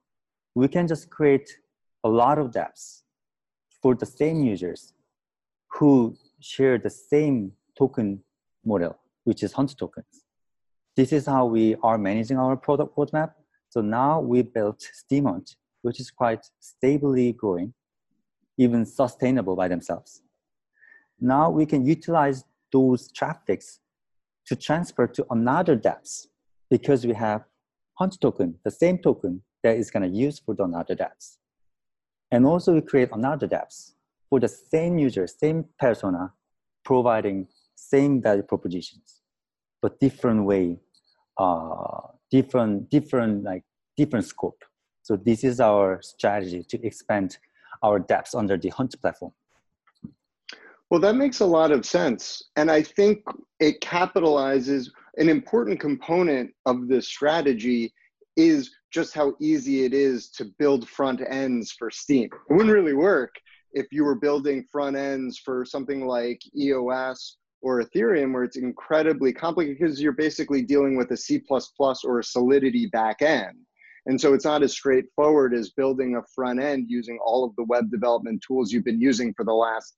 [0.55, 1.49] we can just create
[2.03, 3.03] a lot of dApps
[3.81, 4.93] for the same users
[5.67, 8.23] who share the same token
[8.65, 10.25] model, which is Hunt tokens.
[10.95, 13.33] This is how we are managing our product roadmap.
[13.69, 17.73] So now we built Steemhunt, which is quite stably growing,
[18.57, 20.21] even sustainable by themselves.
[21.19, 23.79] Now we can utilize those traffics
[24.47, 26.27] to transfer to another dApps
[26.69, 27.43] because we have
[27.95, 31.37] hunt token, the same token that is going to use for the another dApps.
[32.31, 33.93] And also we create another dApps
[34.29, 36.33] for the same user, same persona,
[36.83, 39.21] providing same value propositions,
[39.81, 40.77] but different way,
[41.37, 42.01] uh,
[42.31, 43.63] different, different, like
[43.95, 44.63] different scope.
[45.03, 47.37] So this is our strategy to expand
[47.81, 49.31] our dApps under the Hunt platform.
[50.89, 52.43] Well, that makes a lot of sense.
[52.55, 53.23] And I think
[53.59, 57.93] it capitalizes an important component of this strategy
[58.35, 62.29] is just how easy it is to build front ends for Steem.
[62.49, 63.33] It wouldn't really work
[63.73, 69.33] if you were building front ends for something like EOS or Ethereum, where it's incredibly
[69.33, 73.57] complicated because you're basically dealing with a C or a Solidity back end.
[74.05, 77.65] And so it's not as straightforward as building a front end using all of the
[77.65, 79.97] web development tools you've been using for the last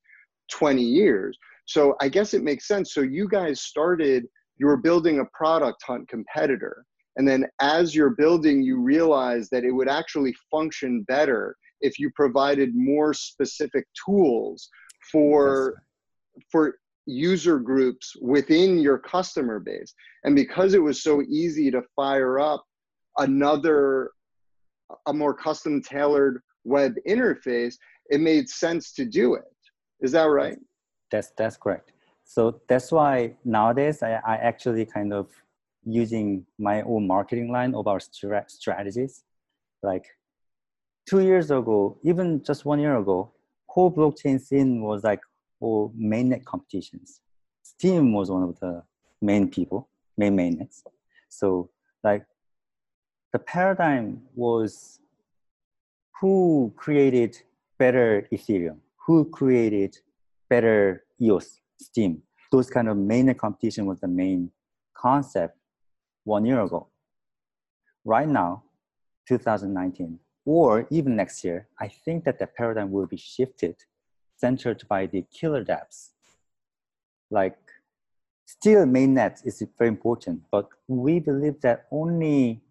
[0.51, 1.38] 20 years.
[1.65, 2.93] So I guess it makes sense.
[2.93, 4.25] So you guys started,
[4.60, 6.86] you were building a product hunt competitor.
[7.15, 12.12] And then as you're building, you realize that it would actually function better if you
[12.15, 14.69] provided more specific tools
[15.12, 15.76] for
[16.36, 16.45] yes.
[16.52, 19.93] for user groups within your customer base.
[20.24, 22.63] And because it was so easy to fire up
[23.17, 24.12] another
[25.08, 27.76] a more custom tailored web interface,
[28.10, 29.43] it made sense to do it.
[30.02, 30.58] Is that right?
[31.12, 31.91] That's that's correct.
[32.29, 35.29] So that's why nowadays I, I actually kind of
[35.83, 39.23] using my own marketing line of our strategies.
[39.81, 40.05] Like
[41.09, 43.31] two years ago, even just one year ago,
[43.65, 45.21] whole blockchain scene was like
[45.59, 47.19] all mainnet competitions.
[47.63, 48.83] Steem was one of the
[49.23, 50.83] main people, main mainnets.
[51.29, 51.71] So
[52.03, 52.27] like
[53.33, 54.99] the paradigm was
[56.21, 57.41] who created
[57.79, 59.97] better Ethereum, who created
[60.47, 62.21] better EOS, Steem.
[62.51, 64.51] Those kind of mainnet competition was the main
[64.93, 65.57] concept
[66.23, 66.87] one year ago.
[68.03, 68.63] Right now,
[69.27, 73.75] 2019, or even next year, I think that the paradigm will be shifted,
[74.37, 76.09] centered by the killer dApps.
[77.29, 77.59] Like,
[78.45, 82.61] still mainnet is very important, but we believe that only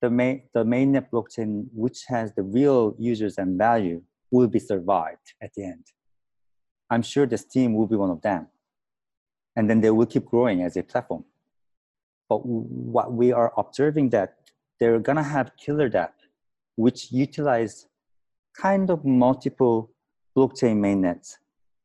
[0.00, 5.34] the main the mainnet blockchain, which has the real users and value, will be survived
[5.40, 5.84] at the end.
[6.90, 8.48] I'm sure the Steem will be one of them,
[9.56, 11.24] and then they will keep growing as a platform.
[12.28, 14.36] But what we are observing that
[14.78, 16.12] they're gonna have killer dApp,
[16.76, 17.86] which utilize
[18.54, 19.90] kind of multiple
[20.36, 21.36] blockchain mainnets.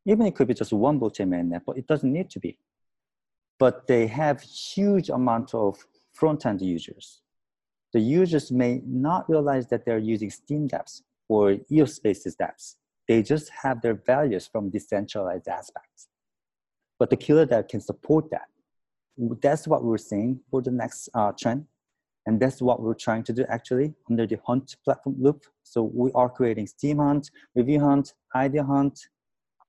[0.06, 2.58] Even it could be just one blockchain mainnet, but it doesn't need to be.
[3.58, 5.78] But they have huge amount of
[6.13, 7.22] front-end users.
[7.94, 12.76] The users may not realize that they're using Steem dApps or EOS Spaces dApps.
[13.08, 16.08] They just have their values from decentralized aspects.
[16.98, 18.48] But the killer dApp can support that
[19.18, 21.65] that's what we're seeing for the next uh, trend.
[22.26, 25.44] And that's what we're trying to do actually under the Hunt platform loop.
[25.63, 29.00] So we are creating Steemhunt, Review Hunt, Idea Hunt,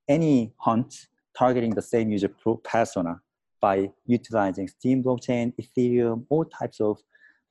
[0.07, 2.29] any hunt targeting the same user
[2.63, 3.21] persona
[3.61, 6.97] by utilizing Steem blockchain, Ethereum, all types of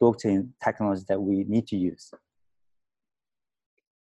[0.02, 2.10] blockchain technology that we need to use.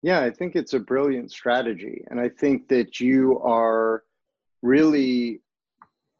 [0.05, 2.05] Yeah, I think it's a brilliant strategy.
[2.11, 4.03] And I think that you are
[4.61, 5.41] really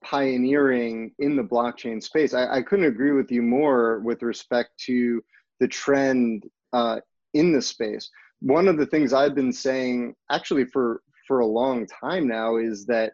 [0.03, 2.33] pioneering in the blockchain space.
[2.33, 5.23] I, I, couldn't agree with you more with respect to
[5.61, 7.01] the trend uh,
[7.35, 8.09] in the space.
[8.41, 12.87] One of the things I've been saying actually for for a long time now is
[12.87, 13.13] that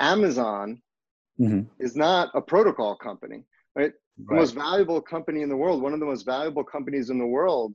[0.00, 0.82] Amazon
[1.38, 1.62] mm-hmm.
[1.78, 3.44] is not a protocol company,
[3.76, 3.84] right?
[3.84, 3.92] right?
[4.26, 7.26] The most valuable company in the world, one of the most valuable companies in the
[7.26, 7.74] world,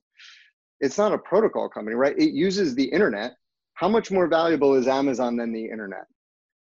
[0.82, 2.18] it's not a protocol company, right?
[2.18, 3.34] It uses the internet.
[3.74, 6.06] How much more valuable is Amazon than the internet?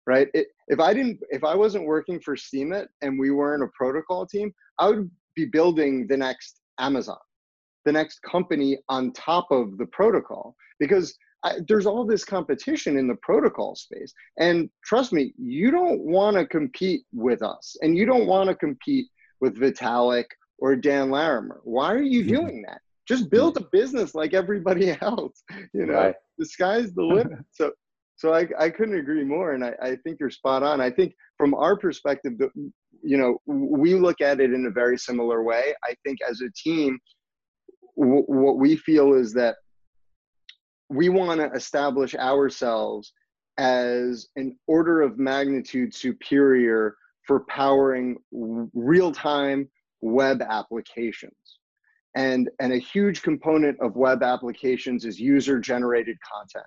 [0.10, 0.27] right?
[0.34, 4.25] It, if I didn't, if I wasn't working for Steemit and we weren't a protocol
[4.25, 7.20] team, I would be building the next Amazon,
[7.86, 13.07] the next company on top of the protocol because I, there's all this competition in
[13.07, 14.11] the protocol space.
[14.39, 18.55] And trust me, you don't want to compete with us and you don't want to
[18.55, 19.05] compete
[19.41, 20.26] with Vitalik
[20.57, 21.61] or Dan Larimer.
[21.63, 22.82] Why are you doing that?
[23.10, 25.43] Just build a business like everybody else.
[25.74, 26.16] You know, right.
[26.38, 27.39] the sky's the limit.
[27.51, 27.72] So
[28.20, 31.14] so I, I couldn't agree more and I, I think you're spot on i think
[31.38, 32.34] from our perspective
[33.01, 36.51] you know we look at it in a very similar way i think as a
[36.51, 36.99] team
[37.97, 39.55] w- what we feel is that
[40.89, 43.14] we want to establish ourselves
[43.57, 46.95] as an order of magnitude superior
[47.26, 49.70] for powering real-time
[50.01, 51.59] web applications
[52.16, 56.66] and and a huge component of web applications is user generated content.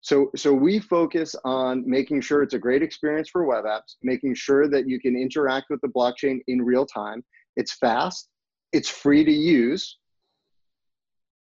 [0.00, 4.34] So so we focus on making sure it's a great experience for web apps making
[4.34, 7.24] sure that you can interact with the blockchain in real time.
[7.56, 8.28] It's fast
[8.74, 9.98] it's free to use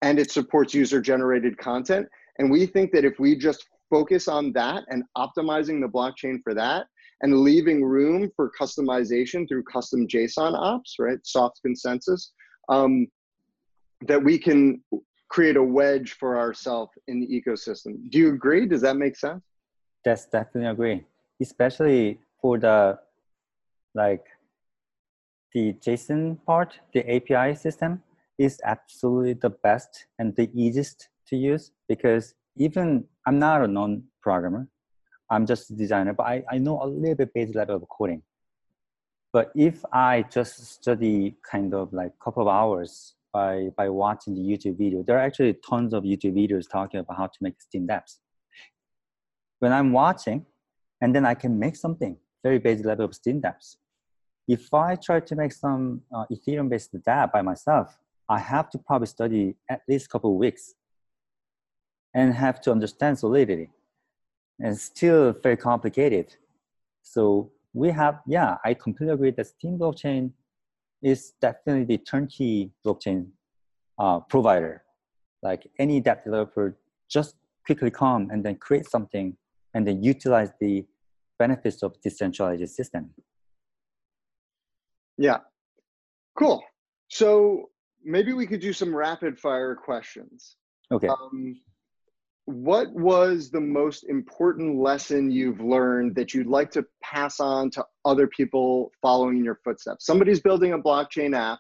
[0.03, 2.07] and it supports user generated content.
[2.39, 6.53] And we think that if we just focus on that and optimizing the blockchain for
[6.55, 6.87] that
[7.23, 12.33] and leaving room for customization through custom json ops right soft consensus
[12.69, 13.07] um,
[14.03, 14.83] that we can
[15.29, 18.11] create a wedge for ourselves in the ecosystem.
[18.11, 18.67] Do you agree?
[18.67, 19.43] Does that make sense?
[20.05, 21.05] That's definitely agree.
[21.41, 22.99] Especially for the
[23.95, 24.25] like
[25.53, 28.03] the JSON part, the API system
[28.39, 34.69] is absolutely the best and the easiest to use because even I'm not a non-programmer,
[35.31, 38.23] I'm just a designer, but I, I know a little bit basic level of coding.
[39.37, 44.41] But if I just study kind of like couple of hours by, by watching the
[44.41, 47.87] YouTube video, there are actually tons of YouTube videos talking about how to make Steem
[47.87, 48.17] dApps.
[49.59, 50.47] When I'm watching,
[51.03, 53.77] and then I can make something very basic level of Steem dApps.
[54.49, 57.95] If I try to make some uh, Ethereum-based dApp by myself,
[58.31, 60.73] I have to probably study at least a couple of weeks
[62.15, 63.69] and have to understand solidity.
[64.59, 66.35] And still very complicated.
[67.03, 70.33] So we have, yeah, I completely agree that Steem blockchain
[71.03, 73.29] is definitely the turnkey blockchain
[73.99, 74.83] uh, provider.
[75.43, 76.79] Like any dApp developer,
[77.11, 79.37] just quickly come and then create something
[79.75, 80.87] and then utilize the
[81.39, 83.11] benefits of decentralized system.
[85.19, 85.41] Yeah,
[86.39, 86.65] cool.
[87.09, 87.69] So
[88.03, 90.57] maybe we could do some rapid fire questions.
[90.91, 91.09] Okay.
[91.09, 91.61] Um,
[92.47, 97.85] what was the most important lesson you've learned that you'd like to pass on to
[98.05, 100.07] other people following in your footsteps?
[100.07, 101.59] Somebody's building a blockchain app.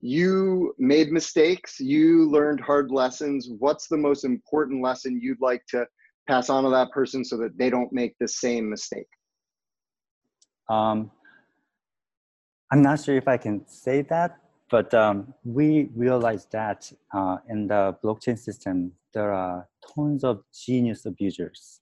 [0.00, 1.78] You made mistakes.
[1.78, 3.50] You learned hard lessons.
[3.58, 5.86] What's the most important lesson you'd like to
[6.26, 9.08] pass on to that person so that they don't make the same mistake?
[10.70, 11.10] Um,
[12.72, 14.38] I'm not sure if I can say that,
[14.70, 21.06] but um, we realized that uh, in the blockchain system, there are tons of genius
[21.06, 21.80] abusers,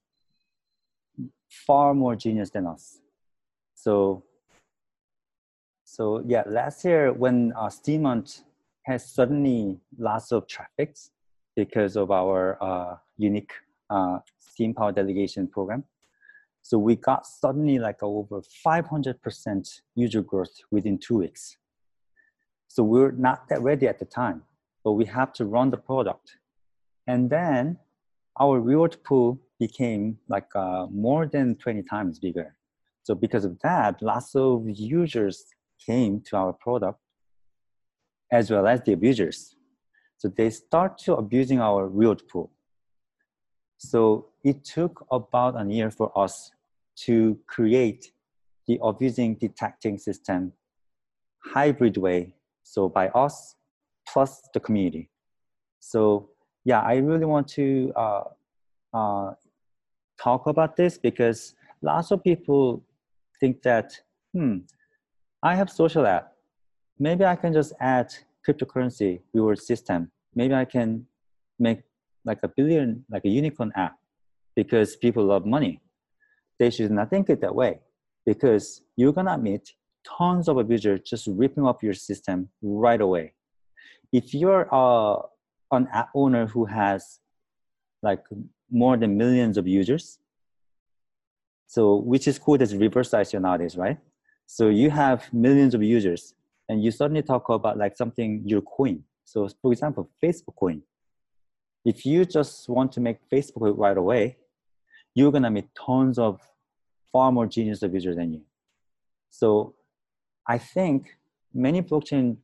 [1.49, 2.99] far more genius than us.
[3.73, 4.23] So,
[5.83, 8.43] so yeah, last year when uh, Steemhunt
[8.83, 10.95] has suddenly lots of traffic
[11.55, 13.51] because of our uh, unique
[13.89, 15.83] uh, Steem Power Delegation program.
[16.61, 21.57] So we got suddenly like over 500% user growth within two weeks.
[22.67, 24.43] So we we're not that ready at the time,
[24.83, 26.37] but we have to run the product
[27.07, 27.77] and then
[28.39, 32.55] our reward pool became like uh, more than 20 times bigger.
[33.03, 35.45] So because of that, lots of users
[35.85, 36.99] came to our product
[38.31, 39.55] as well as the abusers.
[40.17, 42.51] So they start to abusing our reward pool.
[43.77, 46.51] So it took about a year for us
[47.05, 48.11] to create
[48.67, 50.53] the abusing detecting system
[51.43, 52.35] hybrid way.
[52.63, 53.55] So by us
[54.07, 55.09] plus the community.
[55.79, 56.29] So
[56.65, 58.23] yeah, I really want to uh,
[58.93, 59.33] uh,
[60.21, 62.83] talk about this because lots of people
[63.39, 63.99] think that,
[64.33, 64.59] hmm,
[65.41, 66.33] I have social app.
[66.99, 68.13] Maybe I can just add
[68.47, 70.11] cryptocurrency reward system.
[70.35, 71.05] Maybe I can
[71.59, 71.81] make
[72.23, 73.97] like a billion, like a unicorn app
[74.55, 75.81] because people love money.
[76.59, 77.81] They should not think it that way
[78.25, 79.73] because you're gonna meet
[80.07, 83.33] tons of abusers just ripping up your system right away.
[84.13, 85.17] If you're a
[85.73, 87.19] an app owner who has
[88.01, 88.23] like
[88.71, 90.19] more than millions of users.
[91.67, 93.97] So which is cool as reverse ICO nowadays, right?
[94.45, 96.33] So you have millions of users
[96.69, 99.03] and you suddenly talk about like something your coin.
[99.23, 100.81] So for example, Facebook coin.
[101.85, 104.37] If you just want to make Facebook right away,
[105.15, 106.39] you're gonna meet tons of
[107.11, 108.41] far more genius of users than you.
[109.29, 109.75] So
[110.47, 111.17] I think
[111.53, 112.37] many blockchain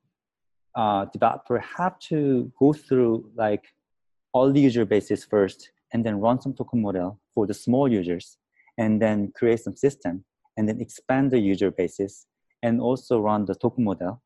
[0.79, 3.65] uh, developer have to go through like
[4.31, 8.37] all the user bases first and then run some token model for the small users
[8.77, 10.23] and then create some system
[10.55, 12.27] and then expand the user bases
[12.63, 14.21] and also run the token model.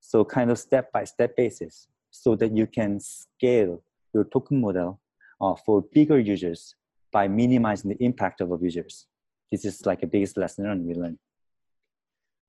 [0.00, 3.82] So kind of step by step basis so that you can scale
[4.12, 5.00] your token model
[5.40, 6.74] uh, for bigger users
[7.12, 9.06] by minimizing the impact of users.
[9.50, 11.18] This is like a biggest lesson we learned.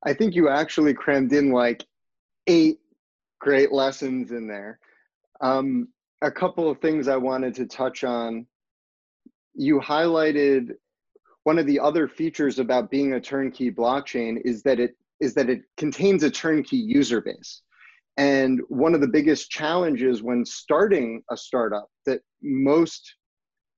[0.04, 1.86] I think you actually crammed in like
[2.46, 2.80] eight
[3.40, 4.78] great lessons in there.
[5.40, 5.88] Um,
[6.22, 8.46] a couple of things I wanted to touch on.
[9.54, 10.74] You highlighted
[11.44, 15.50] one of the other features about being a turnkey blockchain is that it is that
[15.50, 17.62] it contains a turnkey user base.
[18.16, 23.14] And one of the biggest challenges when starting a startup that most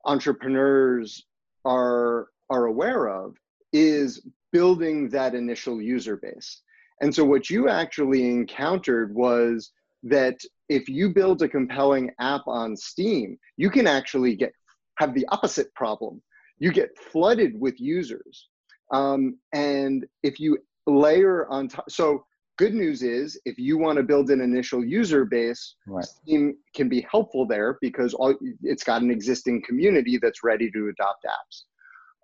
[0.05, 1.25] entrepreneurs
[1.65, 3.37] are, are aware of
[3.73, 6.63] is building that initial user base.
[7.03, 9.73] And so, what you actually encountered was
[10.05, 10.39] that
[10.69, 14.53] if you build a compelling app on Steem, you can actually get
[14.99, 16.23] have the opposite problem.
[16.59, 18.49] You get flooded with users,
[18.93, 22.25] um, and if you layer on top, so
[22.57, 26.05] good news is if you want to build an initial user base, right.
[26.05, 30.89] Steem can be helpful there because all, it's got an existing community that's ready to
[30.89, 31.63] adopt apps.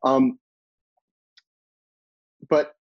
[0.04, 0.38] Um,
[2.48, 2.74] but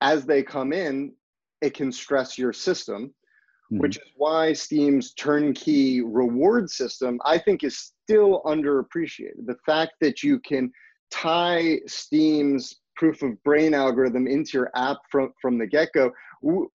[0.00, 1.12] as they come in,
[1.60, 3.78] it can stress your system, mm-hmm.
[3.78, 9.46] which is why Steem's turnkey reward system, I think, is still underappreciated.
[9.46, 10.70] The fact that you can
[11.10, 16.12] tie Steem's proof of brain algorithm into your app from, from the get go.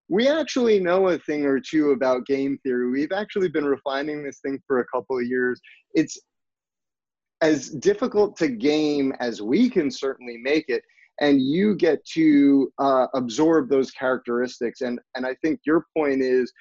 [0.09, 2.89] We actually know a thing or two about game theory.
[2.89, 5.61] We've actually been refining this thing for a couple of years.
[5.93, 6.19] It's
[7.41, 10.83] as difficult to game as we can certainly make it
[11.19, 14.81] and you get to uh, absorb those characteristics.
[14.81, 16.51] And and i think your point is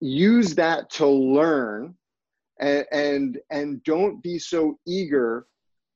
[0.00, 1.94] use that to learn
[2.60, 5.46] and and, and don't be so eager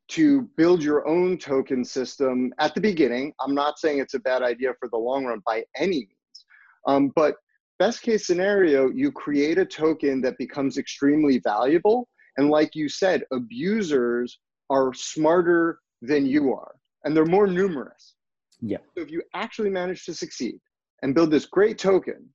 [0.06, 3.32] to build your own token system at the beginning.
[3.40, 6.44] I'm not saying it's a bad idea for the long run by any means.
[6.86, 7.36] Um, but
[7.78, 12.08] best case scenario you create a token that becomes extremely valuable.
[12.36, 14.38] And like you said abusers
[14.68, 16.74] are smarter than you are
[17.04, 18.14] and they're more numerous.
[18.60, 18.78] Yeah.
[18.96, 20.58] So if you actually manage to succeed
[21.02, 22.28] and build this great token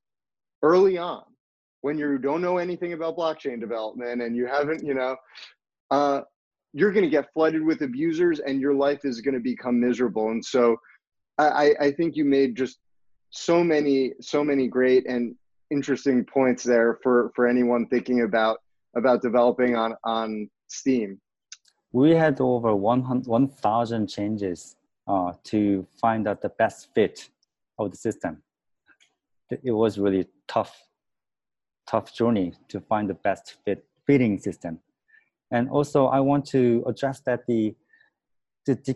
[0.62, 1.24] early on,
[1.82, 5.16] when you don't know anything about blockchain development and you haven't, you know,
[5.92, 6.22] uh,
[6.74, 10.30] you're going to get flooded with abusers and your life is going to become miserable.
[10.30, 10.78] And so
[11.38, 12.80] I, I think you made just
[13.32, 15.36] so many, so many great and
[15.72, 18.58] interesting points there for, for anyone thinking about,
[18.96, 21.20] about developing on, on Steem
[21.92, 24.76] we had over 1,000 changes
[25.08, 27.30] uh, to find out the best fit
[27.78, 28.44] of the system.
[29.50, 30.76] It was really tough,
[31.88, 34.80] tough journey to find the best fit fitting system.
[35.52, 37.76] And also, I want to address that the
[38.66, 38.96] the, the,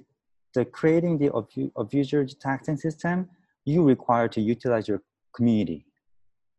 [0.53, 1.31] the creating the
[1.75, 3.29] abuser detection system,
[3.65, 5.01] you require to utilize your
[5.35, 5.85] community.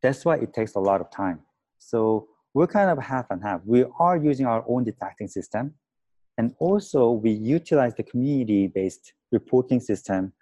[0.02, 1.40] That's why it takes a lot of time.
[1.78, 3.60] So we're kind of half and half.
[3.64, 5.74] We are using our own detecting system,
[6.38, 10.32] and also we utilize the community-based reporting system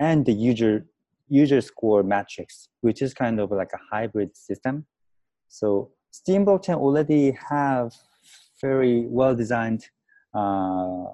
[0.00, 0.86] and the user
[1.28, 4.84] user score metrics, which is kind of like a hybrid system.
[5.48, 7.94] So Steem blockchain already have
[8.60, 9.86] very well-designed
[10.34, 11.06] uh,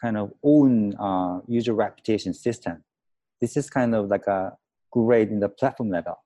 [0.00, 2.82] kind of own uh, user reputation system.
[3.40, 4.56] This is kind of like a
[4.90, 6.16] great in the platform level.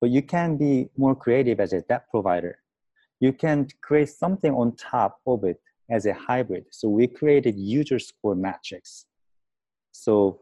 [0.00, 2.58] But you can be more creative as a debt provider.
[3.20, 5.60] You can create something on top of it
[5.90, 6.64] as a hybrid.
[6.70, 9.06] So we created user score metrics.
[9.92, 10.40] So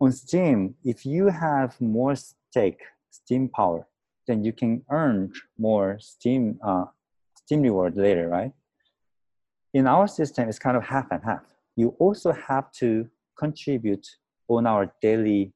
[0.00, 3.86] on Steem, if you have more stake, Steem power,
[4.26, 6.86] then you can earn more Steem, uh,
[7.34, 8.52] Steem reward later, right?
[9.74, 11.42] In our system, it's kind of half and half.
[11.76, 13.08] You also have to
[13.38, 14.06] contribute
[14.48, 15.52] on our daily,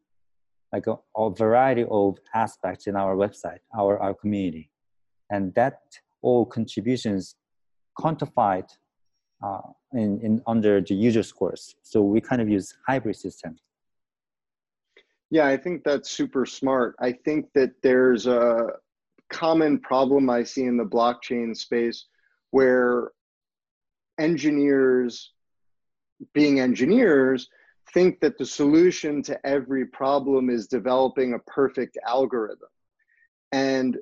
[0.73, 4.71] like a, a variety of aspects in our website, our, our community.
[5.31, 5.81] And that
[6.23, 7.37] all contributions
[7.99, 8.69] quantified
[9.45, 9.61] uh,
[9.93, 11.77] in, in under the user scores.
[11.83, 13.57] So we kind of use hybrid system.
[15.31, 16.97] Yeah, I think that's super smart.
[17.01, 18.69] I think that there's a
[19.31, 22.07] common problem I see in the blockchain space
[22.51, 23.11] where
[24.19, 25.33] engineers,
[26.33, 27.49] being engineers,
[27.93, 32.69] think that the solution to every problem is developing a perfect algorithm.
[33.53, 33.99] And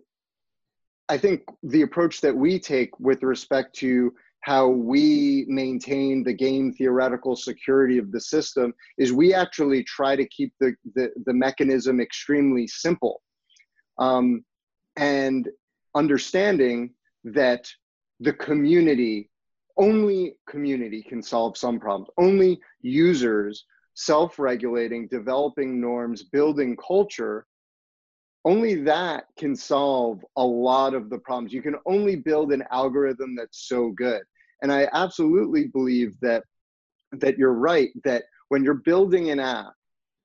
[1.09, 4.13] I think the approach that we take with respect to
[4.43, 10.27] how we maintain the game theoretical security of the system is we actually try to
[10.29, 13.23] keep the, the, the mechanism extremely simple.
[13.99, 14.45] Um,
[14.97, 15.49] and
[15.95, 16.93] understanding
[17.25, 17.69] that
[18.21, 19.31] the community
[19.79, 22.11] only community can solve some problems.
[22.19, 23.65] Only users
[23.95, 27.47] self-regulating developing norms building culture
[28.45, 31.53] only that can solve a lot of the problems.
[31.53, 34.23] You can only build an algorithm that's so good
[34.63, 36.45] and I absolutely believe that
[37.13, 39.75] that you're right that when you're building an app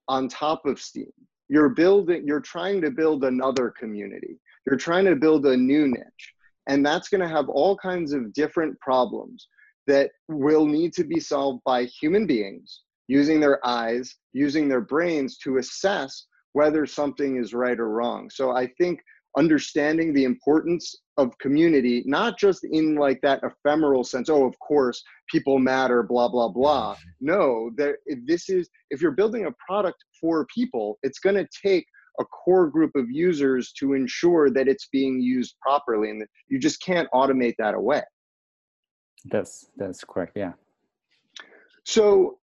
[0.07, 1.11] on top of Steem,
[1.49, 4.39] you're building you're trying to build another community.
[4.65, 6.33] You're trying to build a new niche.
[6.67, 9.47] And that's going to have all kinds of different problems
[9.87, 15.37] that will need to be solved by human beings using their eyes, using their brains
[15.37, 18.29] to assess whether something is right or wrong.
[18.29, 18.99] So I think
[19.37, 25.03] understanding the importance of community, not just in like that ephemeral sense, oh, of course,
[25.29, 26.95] people matter, blah, blah, blah.
[27.21, 31.85] No, there, this is, if you're building a product for people, it's going to take
[32.19, 36.81] a core group of users to ensure that it's being used properly and you just
[36.81, 38.01] can't automate that away.
[39.25, 40.33] That's, that's correct.
[40.35, 40.53] Yeah.
[41.83, 42.39] So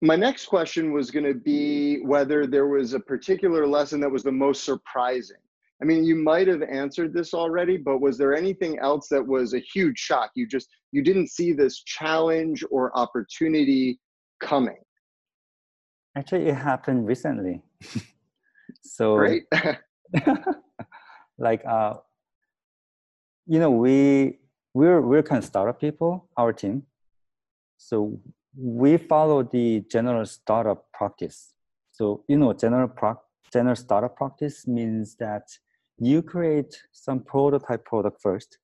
[0.00, 4.22] my next question was going to be whether there was a particular lesson that was
[4.22, 5.36] the most surprising.
[5.82, 9.52] I mean, you might have answered this already, but was there anything else that was
[9.52, 10.30] a huge shock?
[10.36, 13.98] You just you didn't see this challenge or opportunity
[14.40, 14.78] coming.
[16.16, 17.62] Actually, it happened recently.
[18.84, 19.42] so great.
[21.38, 21.94] like uh,
[23.48, 24.38] you know, we
[24.74, 26.84] we're we're kind of startup people, our team.
[27.76, 28.20] So
[28.56, 31.54] we follow the general startup practice.
[31.90, 32.88] So you know, general
[33.52, 35.48] general startup practice means that
[35.98, 38.58] you create some prototype product first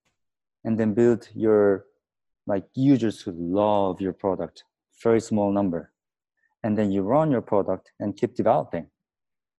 [0.64, 1.84] and then build your
[2.46, 4.64] like users who love your product
[5.02, 5.92] very small number.
[6.64, 8.88] And then you run your product and keep developing.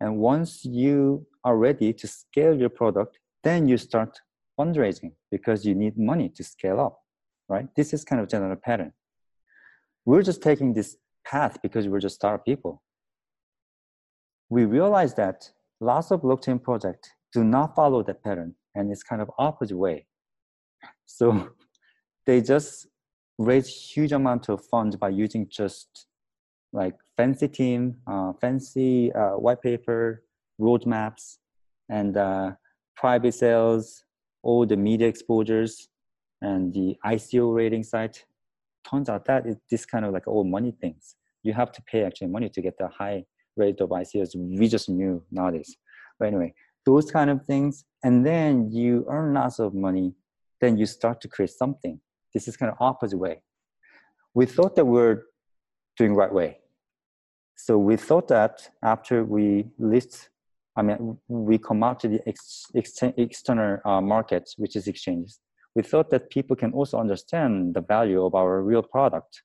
[0.02, 4.20] And once you are ready to scale your product then you start
[4.60, 7.00] fundraising because you need money to scale up
[7.50, 7.68] right?
[7.76, 8.94] This is kind of general pattern.
[10.06, 10.96] We're just taking this
[11.26, 12.82] path because we're just startup people.
[14.50, 15.50] We realize that
[15.82, 20.06] lots of blockchain projects do not follow that pattern and it's kind of opposite way.
[21.06, 21.50] So
[22.26, 22.88] they just
[23.38, 26.08] raise huge amount of funds by using just
[26.74, 30.24] like fancy team uh, fancy uh, white paper
[30.62, 31.38] roadmaps
[31.90, 32.52] and uh,
[32.96, 34.04] private sales
[34.44, 35.90] all the media exposures
[36.42, 38.26] and the ico rating site.
[38.90, 41.16] Turns out that it's this kind of like all money things.
[41.44, 43.26] You have to pay actually money to get the high
[43.58, 45.76] rate of icos we just knew nowadays.
[46.18, 46.54] But anyway
[46.86, 50.14] those kind of things and then you earn lots of money
[50.62, 52.02] then you start to create something.
[52.34, 53.42] This is kind of opposite way.
[54.34, 55.24] We thought that we are
[55.96, 56.60] doing right way.
[57.56, 60.30] So we thought that after we list
[60.76, 65.40] i mean we come out to the ex, ex, external uh, market which is exchanges
[65.76, 69.42] we thought that people can also understand the value of our real product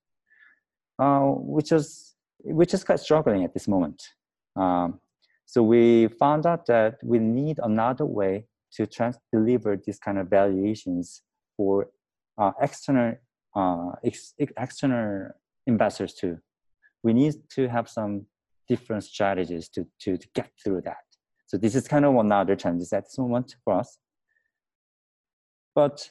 [0.99, 2.15] uh, which is
[2.45, 4.03] which is quite struggling at this moment.
[4.57, 5.01] Um,
[5.47, 10.29] so we found out that we need another way to trans- deliver these kind of
[10.29, 11.23] valuations
[11.57, 11.89] for
[12.39, 13.15] uh, external
[13.55, 15.29] uh, ex- external
[15.67, 16.39] investors too.
[17.03, 18.27] We need to have some
[18.69, 21.05] different strategies to, to, to get through that.
[21.47, 23.99] So this is kind of another challenge at this moment for us.
[25.75, 26.11] But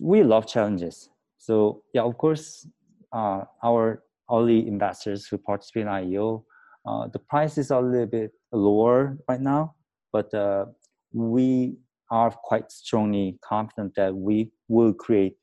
[0.00, 1.08] we love challenges.
[1.38, 2.66] So yeah, of course,
[3.12, 6.44] uh, our early investors who participate in IEO
[6.84, 9.74] uh, the price is a little bit lower right now,
[10.12, 10.66] but uh,
[11.12, 11.76] we
[12.10, 15.36] are quite strongly confident that we will create,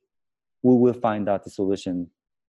[0.64, 2.10] we will find out the solution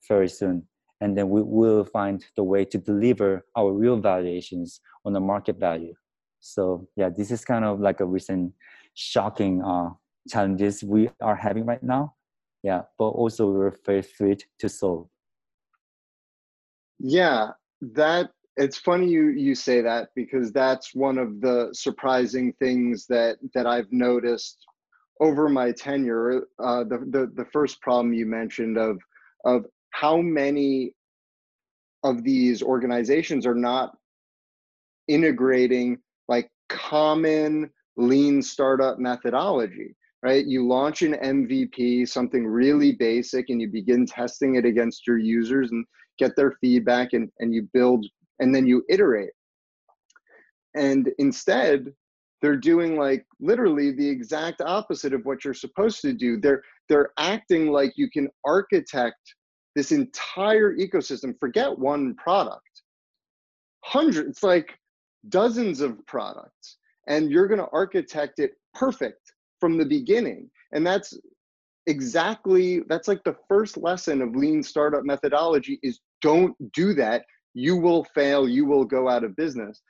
[0.08, 0.66] very soon.
[1.00, 5.58] And then we will find the way to deliver our real valuations on the market
[5.58, 5.94] value.
[6.40, 8.52] So yeah, this is kind of like a recent
[8.94, 9.90] shocking uh,
[10.28, 12.14] challenges we are having right now.
[12.62, 15.08] Yeah, but also we're very thrilled to solve.
[17.00, 23.06] Yeah, that it's funny you you say that because that's one of the surprising things
[23.06, 24.58] that that I've noticed
[25.20, 26.46] over my tenure.
[26.58, 28.98] Uh, the, the the first problem you mentioned of
[29.44, 30.94] of how many
[32.04, 33.96] of these organizations are not
[35.08, 35.98] integrating
[36.28, 43.68] like common lean startup methodology right you launch an mvp something really basic and you
[43.68, 45.84] begin testing it against your users and
[46.18, 48.06] get their feedback and, and you build
[48.40, 49.30] and then you iterate.
[50.74, 51.92] And instead,
[52.40, 56.38] they're doing like literally the exact opposite of what you're supposed to do.
[56.40, 59.34] They're they're acting like you can architect
[59.74, 61.34] this entire ecosystem.
[61.38, 62.82] Forget one product.
[63.84, 64.78] Hundreds, like
[65.28, 66.78] dozens of products.
[67.08, 70.50] And you're going to architect it perfect from the beginning.
[70.72, 71.14] And that's
[71.86, 77.24] exactly that's like the first lesson of lean startup methodology is don't do that
[77.54, 79.80] you will fail, you will go out of business.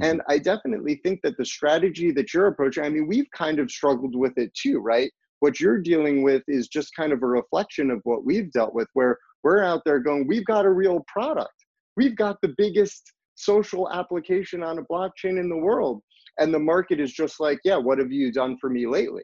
[0.00, 0.32] And mm-hmm.
[0.32, 4.16] I definitely think that the strategy that you're approaching, I mean, we've kind of struggled
[4.16, 5.10] with it too, right?
[5.40, 8.88] What you're dealing with is just kind of a reflection of what we've dealt with,
[8.94, 11.52] where we're out there going, we've got a real product.
[11.96, 16.00] We've got the biggest social application on a blockchain in the world.
[16.38, 19.22] And the market is just like, yeah, what have you done for me lately?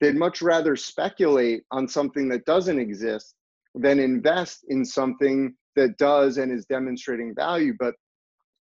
[0.00, 3.34] They'd much rather speculate on something that doesn't exist
[3.74, 7.74] than invest in something that does and is demonstrating value.
[7.78, 7.94] But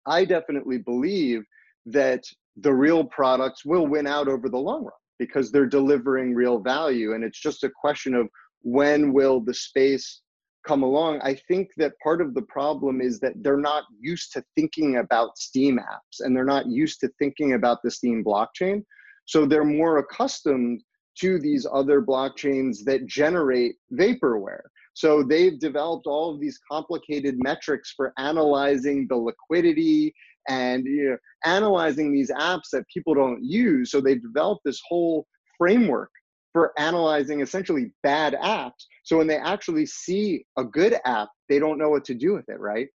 [0.06, 1.42] I definitely believe
[1.86, 2.24] that
[2.56, 7.14] the real products will win out over the long run because they're delivering real value.
[7.14, 8.28] And it's just a question of
[8.62, 10.22] when will the space
[10.66, 11.20] come along.
[11.22, 15.38] I think that part of the problem is that they're not used to thinking about
[15.38, 18.84] Steem apps and they're not used to thinking about the Steem blockchain.
[19.24, 20.82] So they're more accustomed
[21.20, 24.62] to these other blockchains that generate vaporware.
[24.94, 30.14] So they've developed all of these complicated metrics for analyzing the liquidity
[30.48, 33.90] and you know, analyzing these apps that people don't use.
[33.90, 35.26] So they've developed this whole
[35.56, 36.10] framework
[36.52, 38.86] for analyzing essentially bad apps.
[39.04, 42.48] So when they actually see a good app, they don't know what to do with
[42.48, 42.88] it, right?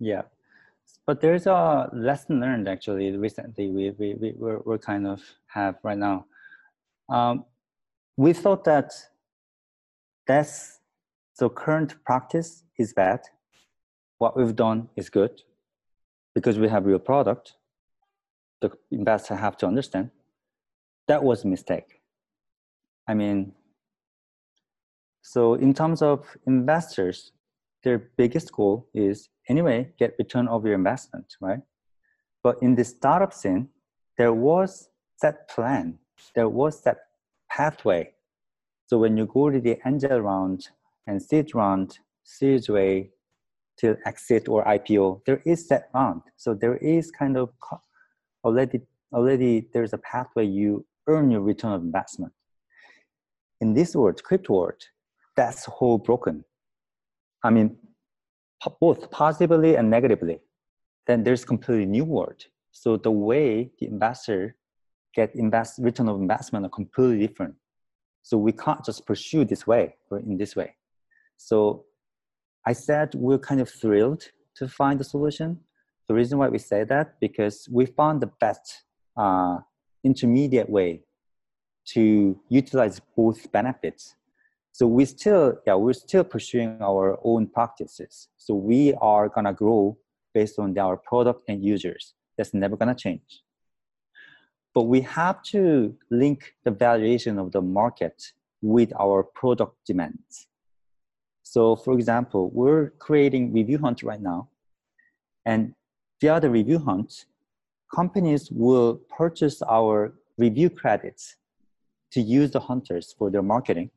[0.00, 0.22] Yeah.
[1.06, 5.76] But there's a lesson learned actually recently we, we, we, we're, we're kind of have
[5.82, 6.26] right now.
[7.08, 7.44] Um,
[8.16, 8.92] we thought that
[10.26, 10.75] that's
[11.38, 13.20] the current practice is bad.
[14.18, 15.42] What we've done is good
[16.34, 17.54] because we have real product.
[18.60, 20.10] The investor have to understand
[21.08, 22.00] that was a mistake.
[23.08, 23.52] I mean,
[25.22, 27.32] so in terms of investors,
[27.82, 31.60] their biggest goal is anyway get return of your investment, right?
[32.42, 33.68] But in the startup scene,
[34.18, 34.88] there was
[35.22, 35.98] that plan,
[36.34, 36.98] there was that
[37.50, 38.12] pathway.
[38.86, 40.68] So when you go to the angel round
[41.06, 43.10] and seed round, series way
[43.78, 46.22] till exit or IPO, there is that round.
[46.36, 47.50] So there is kind of
[48.44, 48.80] already
[49.12, 52.32] already there's a pathway you earn your return of investment
[53.60, 54.82] in this world, crypto world,
[55.34, 56.44] that's whole broken.
[57.42, 57.76] I mean,
[58.80, 60.40] both positively and negatively.
[61.06, 62.44] Then there's completely new world.
[62.72, 64.56] So the way the investor
[65.14, 67.54] get invest return of investment are completely different.
[68.22, 70.75] So we can't just pursue this way or in this way.
[71.36, 71.84] So
[72.64, 74.24] I said we're kind of thrilled
[74.56, 75.60] to find the solution.
[76.08, 78.84] The reason why we say that because we found the best
[79.16, 79.58] uh,
[80.04, 81.02] intermediate way
[81.86, 84.14] to utilize both benefits.
[84.72, 88.28] So we still, yeah, we're still pursuing our own practices.
[88.36, 89.96] So we are gonna grow
[90.34, 92.14] based on our product and users.
[92.36, 93.42] That's never gonna change.
[94.74, 100.48] But we have to link the valuation of the market with our product demands.
[101.56, 104.50] So for example, we're creating Review Hunt right now.
[105.46, 105.72] And
[106.20, 107.24] via the Review Hunt,
[107.94, 111.36] companies will purchase our review credits
[112.12, 113.90] to use the hunters for their marketing,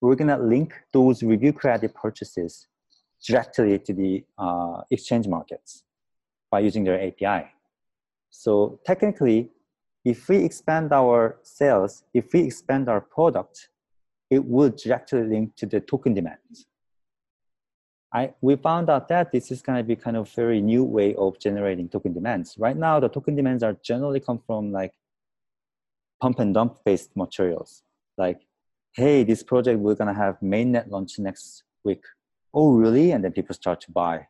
[0.00, 2.68] we're gonna link those review credit purchases
[3.26, 5.82] directly to the uh, exchange markets
[6.48, 7.50] by using their API.
[8.30, 9.50] So technically,
[10.04, 13.68] if we expand our sales, if we expand our product,
[14.34, 16.66] it would directly link to the token demands.
[18.14, 21.14] I, we found out that this is going to be kind of very new way
[21.14, 22.56] of generating token demands.
[22.58, 24.94] Right now, the token demands are generally come from like
[26.22, 27.82] pump and dump based materials.
[28.16, 28.40] Like
[28.94, 32.04] hey this project we're going to have mainnet launch next week.
[32.54, 33.12] Oh really?
[33.12, 34.28] And then people start to buy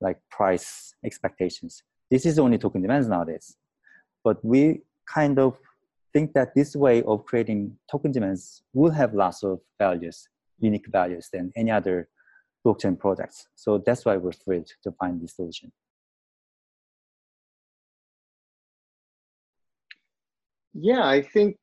[0.00, 1.82] like price expectations.
[2.10, 3.56] This is only token demands nowadays.
[4.24, 5.58] But we kind of
[6.12, 10.28] think that this way of creating token demands will have lots of values
[10.62, 12.08] unique values than any other
[12.64, 13.48] blockchain products.
[13.56, 15.72] So that's why we're thrilled to find this solution.
[20.74, 21.56] Yeah, I think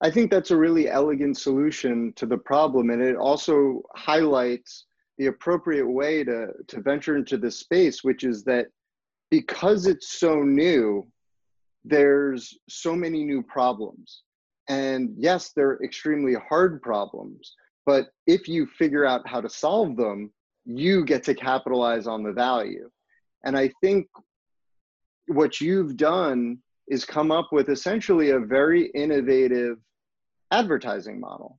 [0.00, 4.86] I think that's a really elegant solution to the problem, and it also highlights
[5.18, 8.68] the appropriate way to to venture into this space, which is that
[9.30, 11.06] because it's so new,
[11.84, 14.22] there's so many new problems,
[14.68, 17.54] and yes, they're extremely hard problems.
[17.86, 20.32] But if you figure out how to solve them,
[20.64, 22.90] you get to capitalize on the value.
[23.44, 24.06] And I think
[25.26, 26.58] what you've done
[26.88, 29.76] is come up with essentially a very innovative
[30.50, 31.58] advertising model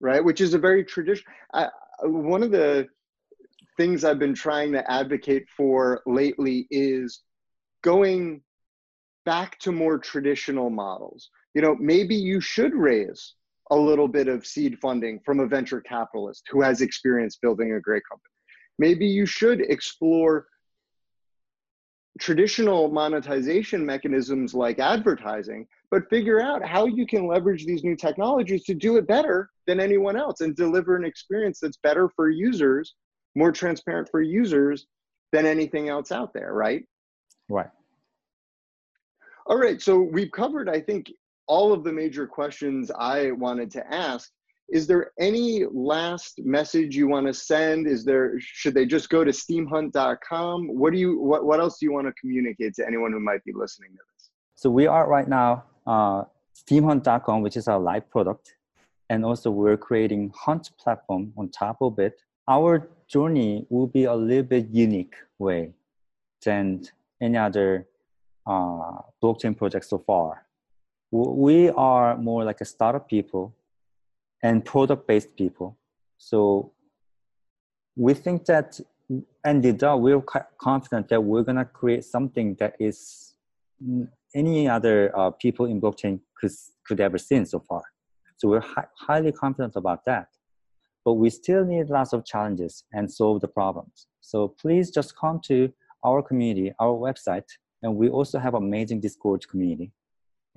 [0.00, 1.32] right which is a very traditional
[2.02, 2.86] one of the
[3.76, 7.22] things i've been trying to advocate for lately is
[7.82, 8.40] going
[9.24, 13.34] back to more traditional models you know maybe you should raise
[13.70, 17.80] a little bit of seed funding from a venture capitalist who has experience building a
[17.80, 18.32] great company
[18.78, 20.46] maybe you should explore
[22.20, 28.64] traditional monetization mechanisms like advertising, but figure out how you can leverage these new technologies
[28.64, 32.94] to do it better than anyone else and deliver an experience that's better for users,
[33.34, 34.86] more transparent for users
[35.32, 36.84] than anything else out there, right?
[37.48, 37.70] Right.
[39.50, 41.10] All right, so we've covered, I think,
[41.48, 44.30] all of the major questions I wanted to ask.
[44.72, 47.88] is there any last message you want to send?
[47.88, 50.68] Is there should they just go to steemhunt.com?
[50.68, 53.42] What do you what what else do you want to communicate to anyone who might
[53.44, 54.30] be listening to this?
[54.54, 56.22] So we are right now uh,
[56.54, 58.54] steemhunt.com, which is our live product,
[59.08, 62.22] and also we're creating Hunt platform on top of it.
[62.46, 65.72] Our journey will be a little bit unique way
[66.44, 66.84] than
[67.20, 67.89] any other
[68.46, 70.46] uh, blockchain project so far.
[71.10, 73.54] We are more like a startup people
[74.42, 75.76] and product based people.
[76.18, 76.72] So
[77.96, 78.78] we think that,
[79.44, 80.22] and we're
[80.58, 83.34] confident that we're gonna create something that is
[84.34, 86.52] any other uh, people in blockchain could
[86.86, 87.82] could ever seen so far.
[88.36, 90.28] So we're hi- highly confident about that.
[91.04, 94.06] But we still need lots of challenges and solve the problems.
[94.20, 95.72] So please just come to
[96.04, 97.48] our community, our website,
[97.82, 99.92] and we also have amazing Discord community.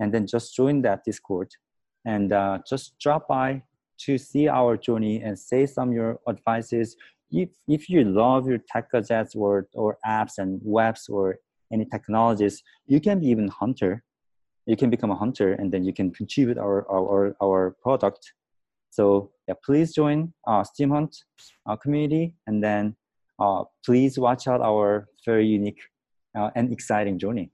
[0.00, 1.50] And then just join that Discord
[2.04, 3.62] and uh, just drop by
[3.98, 6.96] to see our journey and say some of your advices.
[7.30, 11.38] If, if you love your tech gadgets or, or apps and webs or
[11.72, 14.02] any technologies, you can be even hunter.
[14.66, 18.32] You can become a hunter and then you can contribute our, our, our product.
[18.90, 21.16] So yeah, please join uh, Steemhunt
[21.66, 22.96] uh, community and then
[23.38, 25.80] uh, please watch out our very unique
[26.34, 27.50] uh, and exciting journey.